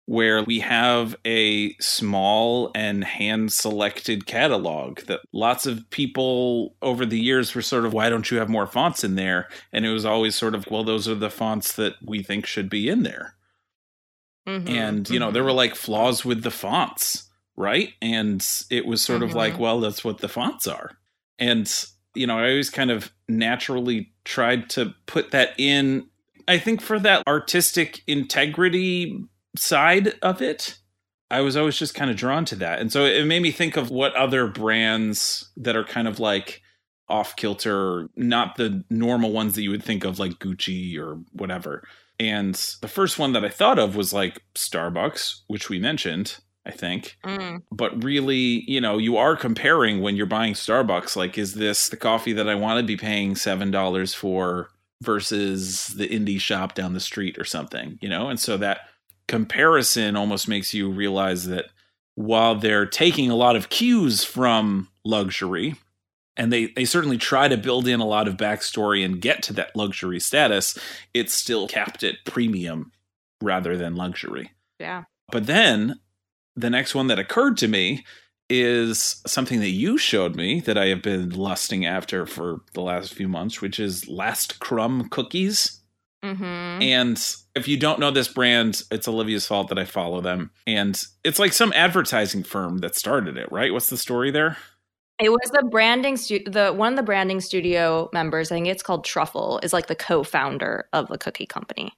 where 0.06 0.44
we 0.44 0.60
have 0.60 1.16
a 1.24 1.74
small 1.74 2.70
and 2.76 3.02
hand 3.02 3.52
selected 3.52 4.24
catalog 4.24 5.00
that 5.02 5.20
lots 5.32 5.66
of 5.66 5.90
people 5.90 6.76
over 6.80 7.04
the 7.04 7.18
years 7.18 7.54
were 7.54 7.62
sort 7.62 7.84
of, 7.84 7.92
why 7.92 8.08
don't 8.08 8.30
you 8.30 8.38
have 8.38 8.48
more 8.48 8.68
fonts 8.68 9.02
in 9.02 9.16
there? 9.16 9.48
And 9.72 9.84
it 9.84 9.90
was 9.90 10.04
always 10.04 10.36
sort 10.36 10.54
of, 10.54 10.64
well, 10.70 10.84
those 10.84 11.08
are 11.08 11.16
the 11.16 11.28
fonts 11.28 11.72
that 11.72 11.94
we 12.00 12.22
think 12.22 12.46
should 12.46 12.70
be 12.70 12.88
in 12.88 13.02
there. 13.02 13.34
Mm-hmm, 14.46 14.68
and, 14.68 15.08
you 15.08 15.14
mm-hmm. 15.14 15.18
know, 15.18 15.30
there 15.32 15.42
were 15.42 15.52
like 15.52 15.74
flaws 15.74 16.24
with 16.24 16.44
the 16.44 16.52
fonts, 16.52 17.28
right? 17.56 17.88
And 18.00 18.46
it 18.70 18.86
was 18.86 19.02
sort 19.02 19.22
mm-hmm. 19.22 19.30
of 19.30 19.34
like, 19.34 19.54
mm-hmm. 19.54 19.62
well, 19.62 19.80
that's 19.80 20.04
what 20.04 20.18
the 20.18 20.28
fonts 20.28 20.68
are. 20.68 20.92
And, 21.40 21.68
you 22.14 22.28
know, 22.28 22.38
I 22.38 22.50
always 22.50 22.70
kind 22.70 22.92
of 22.92 23.12
naturally 23.28 24.12
tried 24.24 24.70
to 24.70 24.94
put 25.06 25.32
that 25.32 25.50
in. 25.58 26.06
I 26.46 26.58
think 26.58 26.80
for 26.80 27.00
that 27.00 27.24
artistic 27.26 28.04
integrity 28.06 29.20
side 29.56 30.14
of 30.22 30.40
it, 30.42 30.78
I 31.30 31.40
was 31.40 31.56
always 31.56 31.76
just 31.76 31.94
kind 31.94 32.10
of 32.10 32.16
drawn 32.16 32.44
to 32.46 32.56
that. 32.56 32.80
And 32.80 32.92
so 32.92 33.04
it 33.04 33.26
made 33.26 33.42
me 33.42 33.50
think 33.50 33.76
of 33.76 33.90
what 33.90 34.14
other 34.14 34.46
brands 34.46 35.50
that 35.56 35.76
are 35.76 35.84
kind 35.84 36.06
of 36.06 36.20
like 36.20 36.62
off 37.08 37.36
kilter, 37.36 38.08
not 38.16 38.56
the 38.56 38.84
normal 38.90 39.32
ones 39.32 39.54
that 39.54 39.62
you 39.62 39.70
would 39.70 39.82
think 39.82 40.04
of, 40.04 40.18
like 40.18 40.38
Gucci 40.38 40.98
or 40.98 41.20
whatever. 41.32 41.82
And 42.18 42.54
the 42.80 42.88
first 42.88 43.18
one 43.18 43.32
that 43.32 43.44
I 43.44 43.48
thought 43.48 43.78
of 43.78 43.96
was 43.96 44.12
like 44.12 44.42
Starbucks, 44.54 45.42
which 45.48 45.68
we 45.68 45.78
mentioned, 45.78 46.38
I 46.64 46.70
think. 46.70 47.16
Mm. 47.24 47.62
But 47.70 48.02
really, 48.02 48.64
you 48.66 48.80
know, 48.80 48.98
you 48.98 49.16
are 49.16 49.36
comparing 49.36 50.00
when 50.00 50.16
you're 50.16 50.26
buying 50.26 50.54
Starbucks, 50.54 51.14
like, 51.14 51.38
is 51.38 51.54
this 51.54 51.88
the 51.88 51.96
coffee 51.96 52.32
that 52.32 52.48
I 52.48 52.54
want 52.54 52.80
to 52.80 52.86
be 52.86 52.96
paying 52.96 53.34
$7 53.34 54.14
for 54.14 54.70
versus 55.02 55.88
the 55.88 56.08
indie 56.08 56.40
shop 56.40 56.74
down 56.74 56.94
the 56.94 57.00
street 57.00 57.38
or 57.38 57.44
something, 57.44 57.98
you 58.00 58.08
know? 58.08 58.28
And 58.28 58.40
so 58.40 58.56
that 58.56 58.80
comparison 59.28 60.16
almost 60.16 60.48
makes 60.48 60.74
you 60.74 60.90
realize 60.90 61.46
that 61.46 61.66
while 62.14 62.54
they're 62.54 62.86
taking 62.86 63.30
a 63.30 63.36
lot 63.36 63.56
of 63.56 63.68
cues 63.68 64.24
from 64.24 64.88
luxury, 65.04 65.74
and 66.36 66.52
they, 66.52 66.66
they 66.66 66.84
certainly 66.84 67.18
try 67.18 67.48
to 67.48 67.56
build 67.56 67.88
in 67.88 68.00
a 68.00 68.06
lot 68.06 68.28
of 68.28 68.36
backstory 68.36 69.04
and 69.04 69.20
get 69.20 69.42
to 69.44 69.52
that 69.54 69.74
luxury 69.74 70.20
status, 70.20 70.78
it's 71.14 71.34
still 71.34 71.66
capped 71.66 72.02
at 72.02 72.24
premium 72.24 72.92
rather 73.42 73.76
than 73.76 73.96
luxury. 73.96 74.52
Yeah. 74.78 75.04
But 75.30 75.46
then 75.46 76.00
the 76.54 76.70
next 76.70 76.94
one 76.94 77.06
that 77.08 77.18
occurred 77.18 77.56
to 77.58 77.68
me 77.68 78.04
is 78.48 79.22
something 79.26 79.60
that 79.60 79.70
you 79.70 79.98
showed 79.98 80.36
me 80.36 80.60
that 80.60 80.78
I 80.78 80.86
have 80.86 81.02
been 81.02 81.30
lusting 81.30 81.84
after 81.84 82.26
for 82.26 82.60
the 82.74 82.82
last 82.82 83.12
few 83.12 83.28
months, 83.28 83.60
which 83.60 83.80
is 83.80 84.08
Last 84.08 84.60
Crumb 84.60 85.08
Cookies. 85.08 85.80
Mm-hmm. 86.24 86.82
And 86.82 87.36
if 87.56 87.66
you 87.66 87.78
don't 87.78 87.98
know 87.98 88.10
this 88.10 88.28
brand, 88.28 88.82
it's 88.90 89.08
Olivia's 89.08 89.46
fault 89.46 89.68
that 89.68 89.78
I 89.78 89.86
follow 89.86 90.20
them. 90.20 90.50
And 90.66 91.02
it's 91.24 91.38
like 91.38 91.54
some 91.54 91.72
advertising 91.74 92.42
firm 92.42 92.78
that 92.78 92.94
started 92.94 93.38
it, 93.38 93.50
right? 93.50 93.72
What's 93.72 93.88
the 93.88 93.96
story 93.96 94.30
there? 94.30 94.58
It 95.18 95.30
was 95.30 95.50
the 95.50 95.66
branding 95.70 96.18
stu- 96.18 96.44
the 96.44 96.74
one 96.74 96.92
of 96.92 96.96
the 96.98 97.02
branding 97.02 97.40
studio 97.40 98.10
members, 98.12 98.52
I 98.52 98.56
think 98.56 98.66
it's 98.66 98.82
called 98.82 99.06
Truffle, 99.06 99.58
is 99.62 99.72
like 99.72 99.86
the 99.86 99.96
co-founder 99.96 100.86
of 100.92 101.08
the 101.08 101.16
cookie 101.16 101.46
company. 101.46 101.92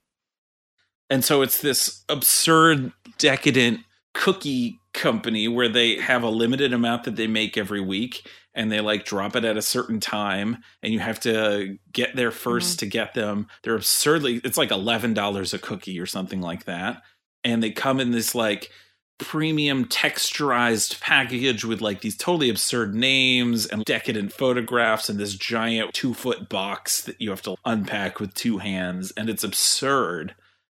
And 1.10 1.24
so 1.24 1.42
it's 1.42 1.60
this 1.60 2.04
absurd 2.08 2.92
decadent 3.18 3.80
cookie 4.14 4.78
company 4.92 5.48
where 5.48 5.68
they 5.68 5.96
have 5.96 6.22
a 6.22 6.30
limited 6.30 6.72
amount 6.72 7.04
that 7.04 7.16
they 7.16 7.26
make 7.26 7.58
every 7.58 7.80
week 7.80 8.28
and 8.58 8.72
they 8.72 8.80
like 8.80 9.04
drop 9.04 9.36
it 9.36 9.44
at 9.44 9.56
a 9.56 9.62
certain 9.62 10.00
time 10.00 10.58
and 10.82 10.92
you 10.92 10.98
have 10.98 11.20
to 11.20 11.78
get 11.92 12.16
there 12.16 12.32
1st 12.32 12.58
mm-hmm. 12.58 12.76
to 12.78 12.86
get 12.86 13.14
them. 13.14 13.46
They're 13.62 13.76
absurdly 13.76 14.40
it's 14.44 14.58
like 14.58 14.70
$11 14.70 15.54
a 15.54 15.58
cookie 15.58 16.00
or 16.00 16.06
something 16.06 16.40
like 16.40 16.64
that. 16.64 17.02
And 17.44 17.62
they 17.62 17.70
come 17.70 18.00
in 18.00 18.10
this 18.10 18.34
like 18.34 18.70
premium 19.18 19.84
texturized 19.84 21.00
package 21.00 21.64
with 21.64 21.80
like 21.80 22.00
these 22.00 22.16
totally 22.16 22.50
absurd 22.50 22.94
names 22.94 23.64
and 23.64 23.84
decadent 23.84 24.32
photographs 24.32 25.08
and 25.08 25.20
this 25.20 25.34
giant 25.34 25.94
two 25.94 26.12
foot 26.12 26.48
box 26.48 27.02
that 27.02 27.20
you 27.20 27.30
have 27.30 27.42
to 27.42 27.56
unpack 27.64 28.18
with 28.18 28.34
two 28.34 28.58
hands 28.58 29.12
and 29.16 29.30
it's 29.30 29.44
absurd 29.44 30.34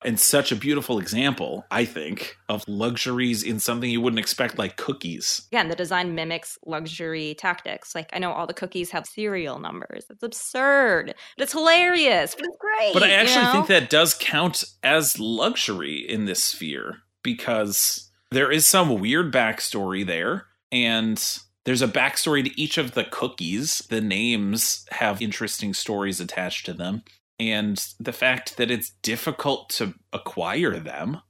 and 0.05 0.19
such 0.19 0.53
a 0.53 0.57
beautiful 0.57 0.99
example, 0.99 1.65
I 1.71 1.85
think, 1.85 2.37
of 2.49 2.65
luxuries 2.69 3.43
in 3.43 3.59
something 3.59 3.91
you 3.91 4.01
wouldn't 4.01 4.21
expect, 4.21 4.59
like 4.59 4.77
cookies. 4.77 5.47
Again, 5.51 5.69
the 5.69 5.77
design 5.77 6.15
mimics 6.15 6.59
luxury 6.65 7.35
tactics. 7.39 7.95
Like, 7.95 8.09
I 8.13 8.19
know 8.19 8.33
all 8.33 8.47
the 8.47 8.55
cookies 8.55 8.91
have 8.91 9.07
serial 9.07 9.59
numbers. 9.59 10.05
It's 10.09 10.23
absurd, 10.23 11.15
but 11.37 11.43
it's 11.43 11.53
hilarious, 11.53 12.35
but 12.35 12.45
it's 12.47 12.57
great. 12.59 12.95
But 12.95 13.03
I 13.03 13.11
actually 13.11 13.47
you 13.47 13.53
know? 13.53 13.53
think 13.53 13.67
that 13.69 13.91
does 13.91 14.15
count 14.15 14.65
as 14.83 15.19
luxury 15.19 15.97
in 15.97 16.27
this 16.27 16.45
sphere 16.45 16.99
because 17.23 18.11
there 18.31 18.53
is 18.53 18.67
some 18.67 19.01
weird 19.01 19.33
backstory 19.33 20.07
there. 20.07 20.47
And 20.71 21.23
there's 21.65 21.83
a 21.83 21.89
backstory 21.89 22.45
to 22.45 22.61
each 22.61 22.79
of 22.79 22.93
the 22.93 23.05
cookies. 23.05 23.79
The 23.91 24.01
names 24.01 24.87
have 24.91 25.21
interesting 25.21 25.75
stories 25.75 26.21
attached 26.21 26.67
to 26.67 26.73
them 26.73 27.03
and 27.39 27.85
the 28.01 28.13
fact 28.13 28.57
that 28.57 28.71
it's 28.71 28.91
difficult 29.03 29.69
to 29.71 29.95
acquire 30.13 30.79
them. 30.79 31.21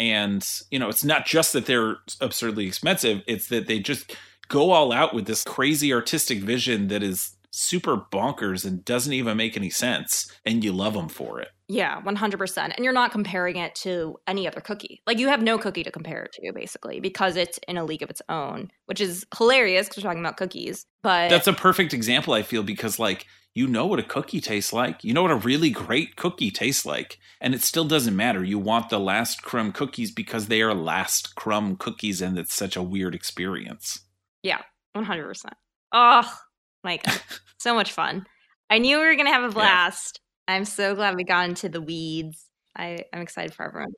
And 0.00 0.48
you 0.70 0.78
know 0.78 0.88
it's 0.88 1.04
not 1.04 1.26
just 1.26 1.52
that 1.52 1.66
they're 1.66 1.96
absurdly 2.20 2.66
expensive 2.66 3.22
it's 3.26 3.48
that 3.48 3.66
they 3.66 3.80
just 3.80 4.16
go 4.46 4.70
all 4.70 4.92
out 4.92 5.12
with 5.12 5.26
this 5.26 5.42
crazy 5.42 5.92
artistic 5.92 6.38
vision 6.38 6.86
that 6.86 7.02
is 7.02 7.36
super 7.50 7.96
bonkers 7.96 8.64
and 8.64 8.84
doesn't 8.84 9.12
even 9.12 9.36
make 9.36 9.56
any 9.56 9.70
sense 9.70 10.30
and 10.44 10.62
you 10.62 10.72
love 10.72 10.94
them 10.94 11.08
for 11.08 11.40
it 11.40 11.48
yeah 11.68 12.00
100% 12.00 12.58
and 12.58 12.84
you're 12.84 12.92
not 12.92 13.12
comparing 13.12 13.56
it 13.56 13.74
to 13.74 14.16
any 14.26 14.46
other 14.46 14.60
cookie 14.60 15.00
like 15.06 15.18
you 15.18 15.28
have 15.28 15.42
no 15.42 15.58
cookie 15.58 15.82
to 15.82 15.90
compare 15.90 16.24
it 16.24 16.32
to 16.32 16.52
basically 16.52 17.00
because 17.00 17.36
it's 17.36 17.58
in 17.68 17.76
a 17.76 17.84
league 17.84 18.02
of 18.02 18.10
its 18.10 18.22
own 18.28 18.70
which 18.86 19.00
is 19.00 19.26
hilarious 19.36 19.88
because 19.88 20.02
we're 20.02 20.08
talking 20.08 20.22
about 20.24 20.36
cookies 20.36 20.86
but 21.02 21.28
that's 21.28 21.46
a 21.46 21.52
perfect 21.52 21.92
example 21.92 22.34
i 22.34 22.42
feel 22.42 22.62
because 22.62 22.98
like 22.98 23.26
you 23.58 23.66
know 23.66 23.86
what 23.86 23.98
a 23.98 24.04
cookie 24.04 24.40
tastes 24.40 24.72
like. 24.72 25.02
You 25.02 25.12
know 25.12 25.22
what 25.22 25.32
a 25.32 25.36
really 25.36 25.70
great 25.70 26.14
cookie 26.14 26.52
tastes 26.52 26.86
like. 26.86 27.18
And 27.40 27.54
it 27.54 27.62
still 27.62 27.84
doesn't 27.84 28.14
matter. 28.14 28.44
You 28.44 28.56
want 28.56 28.88
the 28.88 29.00
last 29.00 29.42
crumb 29.42 29.72
cookies 29.72 30.12
because 30.12 30.46
they 30.46 30.62
are 30.62 30.72
last 30.72 31.34
crumb 31.34 31.74
cookies 31.76 32.22
and 32.22 32.38
it's 32.38 32.54
such 32.54 32.76
a 32.76 32.82
weird 32.84 33.16
experience. 33.16 34.02
Yeah, 34.44 34.60
100%. 34.96 35.44
Oh, 35.90 36.38
my 36.84 36.98
God. 36.98 37.20
so 37.58 37.74
much 37.74 37.90
fun. 37.90 38.26
I 38.70 38.78
knew 38.78 39.00
we 39.00 39.06
were 39.06 39.16
going 39.16 39.26
to 39.26 39.32
have 39.32 39.50
a 39.50 39.52
blast. 39.52 40.20
I'm 40.48 40.64
so 40.64 40.94
glad 40.94 41.14
we 41.14 41.24
got 41.24 41.48
into 41.48 41.68
the 41.68 41.80
weeds. 41.80 42.46
I, 42.76 43.04
I'm 43.12 43.20
excited 43.20 43.54
for 43.54 43.66
everyone. 43.66 43.92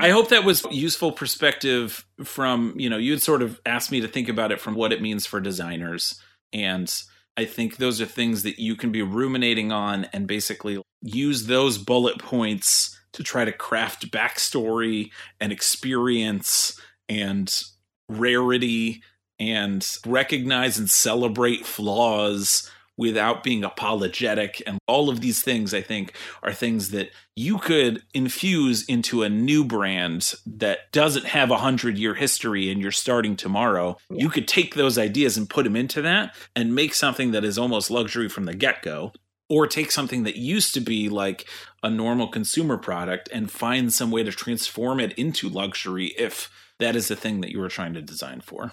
I 0.00 0.10
hope 0.10 0.30
that 0.30 0.44
was 0.44 0.64
useful 0.70 1.12
perspective 1.12 2.06
from, 2.24 2.74
you 2.78 2.88
know, 2.88 2.96
you 2.96 3.12
had 3.12 3.22
sort 3.22 3.42
of 3.42 3.60
asked 3.66 3.92
me 3.92 4.00
to 4.00 4.08
think 4.08 4.28
about 4.28 4.50
it 4.50 4.60
from 4.60 4.74
what 4.74 4.92
it 4.92 5.02
means 5.02 5.26
for 5.26 5.40
designers. 5.40 6.18
And 6.54 6.90
I 7.36 7.44
think 7.44 7.76
those 7.76 8.00
are 8.00 8.06
things 8.06 8.44
that 8.44 8.58
you 8.58 8.76
can 8.76 8.92
be 8.92 9.02
ruminating 9.02 9.70
on 9.70 10.06
and 10.06 10.26
basically 10.26 10.80
use 11.02 11.46
those 11.46 11.76
bullet 11.76 12.18
points 12.18 12.98
to 13.12 13.22
try 13.22 13.44
to 13.44 13.52
craft 13.52 14.10
backstory 14.10 15.10
and 15.38 15.52
experience 15.52 16.80
and 17.08 17.62
rarity 18.08 19.02
and 19.38 19.86
recognize 20.06 20.78
and 20.78 20.88
celebrate 20.88 21.66
flaws 21.66 22.70
without 22.98 23.42
being 23.42 23.64
apologetic. 23.64 24.62
And 24.66 24.78
all 24.86 25.08
of 25.08 25.22
these 25.22 25.40
things, 25.40 25.72
I 25.72 25.80
think, 25.80 26.12
are 26.42 26.52
things 26.52 26.90
that 26.90 27.10
you 27.34 27.56
could 27.58 28.02
infuse 28.12 28.84
into 28.84 29.22
a 29.22 29.30
new 29.30 29.64
brand 29.64 30.34
that 30.44 30.92
doesn't 30.92 31.26
have 31.26 31.50
a 31.50 31.58
hundred 31.58 31.96
year 31.96 32.14
history 32.14 32.70
and 32.70 32.82
you're 32.82 32.90
starting 32.90 33.36
tomorrow. 33.36 33.96
Yeah. 34.10 34.24
You 34.24 34.28
could 34.28 34.48
take 34.48 34.74
those 34.74 34.98
ideas 34.98 35.38
and 35.38 35.48
put 35.48 35.64
them 35.64 35.76
into 35.76 36.02
that 36.02 36.34
and 36.54 36.74
make 36.74 36.92
something 36.92 37.30
that 37.30 37.44
is 37.44 37.56
almost 37.56 37.90
luxury 37.90 38.28
from 38.28 38.44
the 38.44 38.54
get 38.54 38.82
go. 38.82 39.12
Or 39.50 39.66
take 39.66 39.90
something 39.90 40.24
that 40.24 40.36
used 40.36 40.74
to 40.74 40.80
be 40.80 41.08
like 41.08 41.46
a 41.82 41.88
normal 41.88 42.28
consumer 42.28 42.76
product 42.76 43.30
and 43.32 43.50
find 43.50 43.90
some 43.90 44.10
way 44.10 44.22
to 44.22 44.30
transform 44.30 45.00
it 45.00 45.12
into 45.12 45.48
luxury 45.48 46.08
if 46.18 46.50
that 46.78 46.94
is 46.94 47.08
the 47.08 47.16
thing 47.16 47.40
that 47.40 47.50
you 47.50 47.58
were 47.58 47.70
trying 47.70 47.94
to 47.94 48.02
design 48.02 48.42
for. 48.42 48.72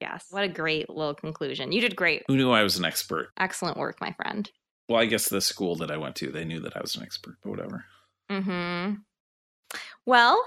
Yes. 0.00 0.26
What 0.30 0.44
a 0.44 0.48
great 0.48 0.90
little 0.90 1.14
conclusion. 1.14 1.72
You 1.72 1.80
did 1.80 1.96
great. 1.96 2.22
Who 2.28 2.36
knew 2.36 2.50
I 2.50 2.62
was 2.62 2.76
an 2.76 2.84
expert? 2.84 3.28
Excellent 3.38 3.76
work, 3.76 4.00
my 4.00 4.12
friend. 4.12 4.50
Well, 4.88 5.00
I 5.00 5.06
guess 5.06 5.28
the 5.28 5.40
school 5.40 5.76
that 5.76 5.90
I 5.90 5.96
went 5.96 6.16
to, 6.16 6.30
they 6.30 6.44
knew 6.44 6.60
that 6.60 6.76
I 6.76 6.80
was 6.80 6.96
an 6.96 7.02
expert, 7.02 7.36
but 7.42 7.50
whatever. 7.50 7.84
Mm-hmm. 8.30 8.94
Well, 10.04 10.42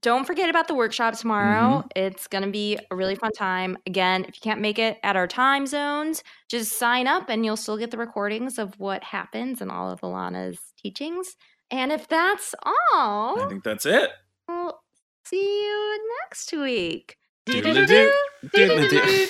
don't 0.00 0.26
forget 0.26 0.50
about 0.50 0.68
the 0.68 0.74
workshop 0.74 1.16
tomorrow. 1.16 1.78
Mm-hmm. 1.78 1.88
It's 1.96 2.26
going 2.26 2.44
to 2.44 2.50
be 2.50 2.78
a 2.90 2.96
really 2.96 3.14
fun 3.14 3.32
time. 3.32 3.78
Again, 3.86 4.24
if 4.24 4.36
you 4.36 4.40
can't 4.42 4.60
make 4.60 4.78
it 4.78 4.98
at 5.02 5.16
our 5.16 5.26
time 5.26 5.66
zones, 5.66 6.22
just 6.48 6.78
sign 6.78 7.06
up 7.06 7.28
and 7.28 7.44
you'll 7.44 7.56
still 7.56 7.78
get 7.78 7.90
the 7.90 7.98
recordings 7.98 8.58
of 8.58 8.78
what 8.78 9.02
happens 9.02 9.60
and 9.60 9.70
all 9.70 9.90
of 9.90 10.00
Alanna's 10.00 10.58
teachings. 10.76 11.36
And 11.70 11.90
if 11.90 12.08
that's 12.08 12.54
all, 12.64 13.42
I 13.42 13.48
think 13.48 13.64
that's 13.64 13.86
it. 13.86 14.10
We'll 14.46 14.78
see 15.24 15.64
you 15.64 16.08
next 16.22 16.52
week. 16.52 17.16
Doodle-doo. 17.48 18.10
Doodle-doo. 18.52 19.28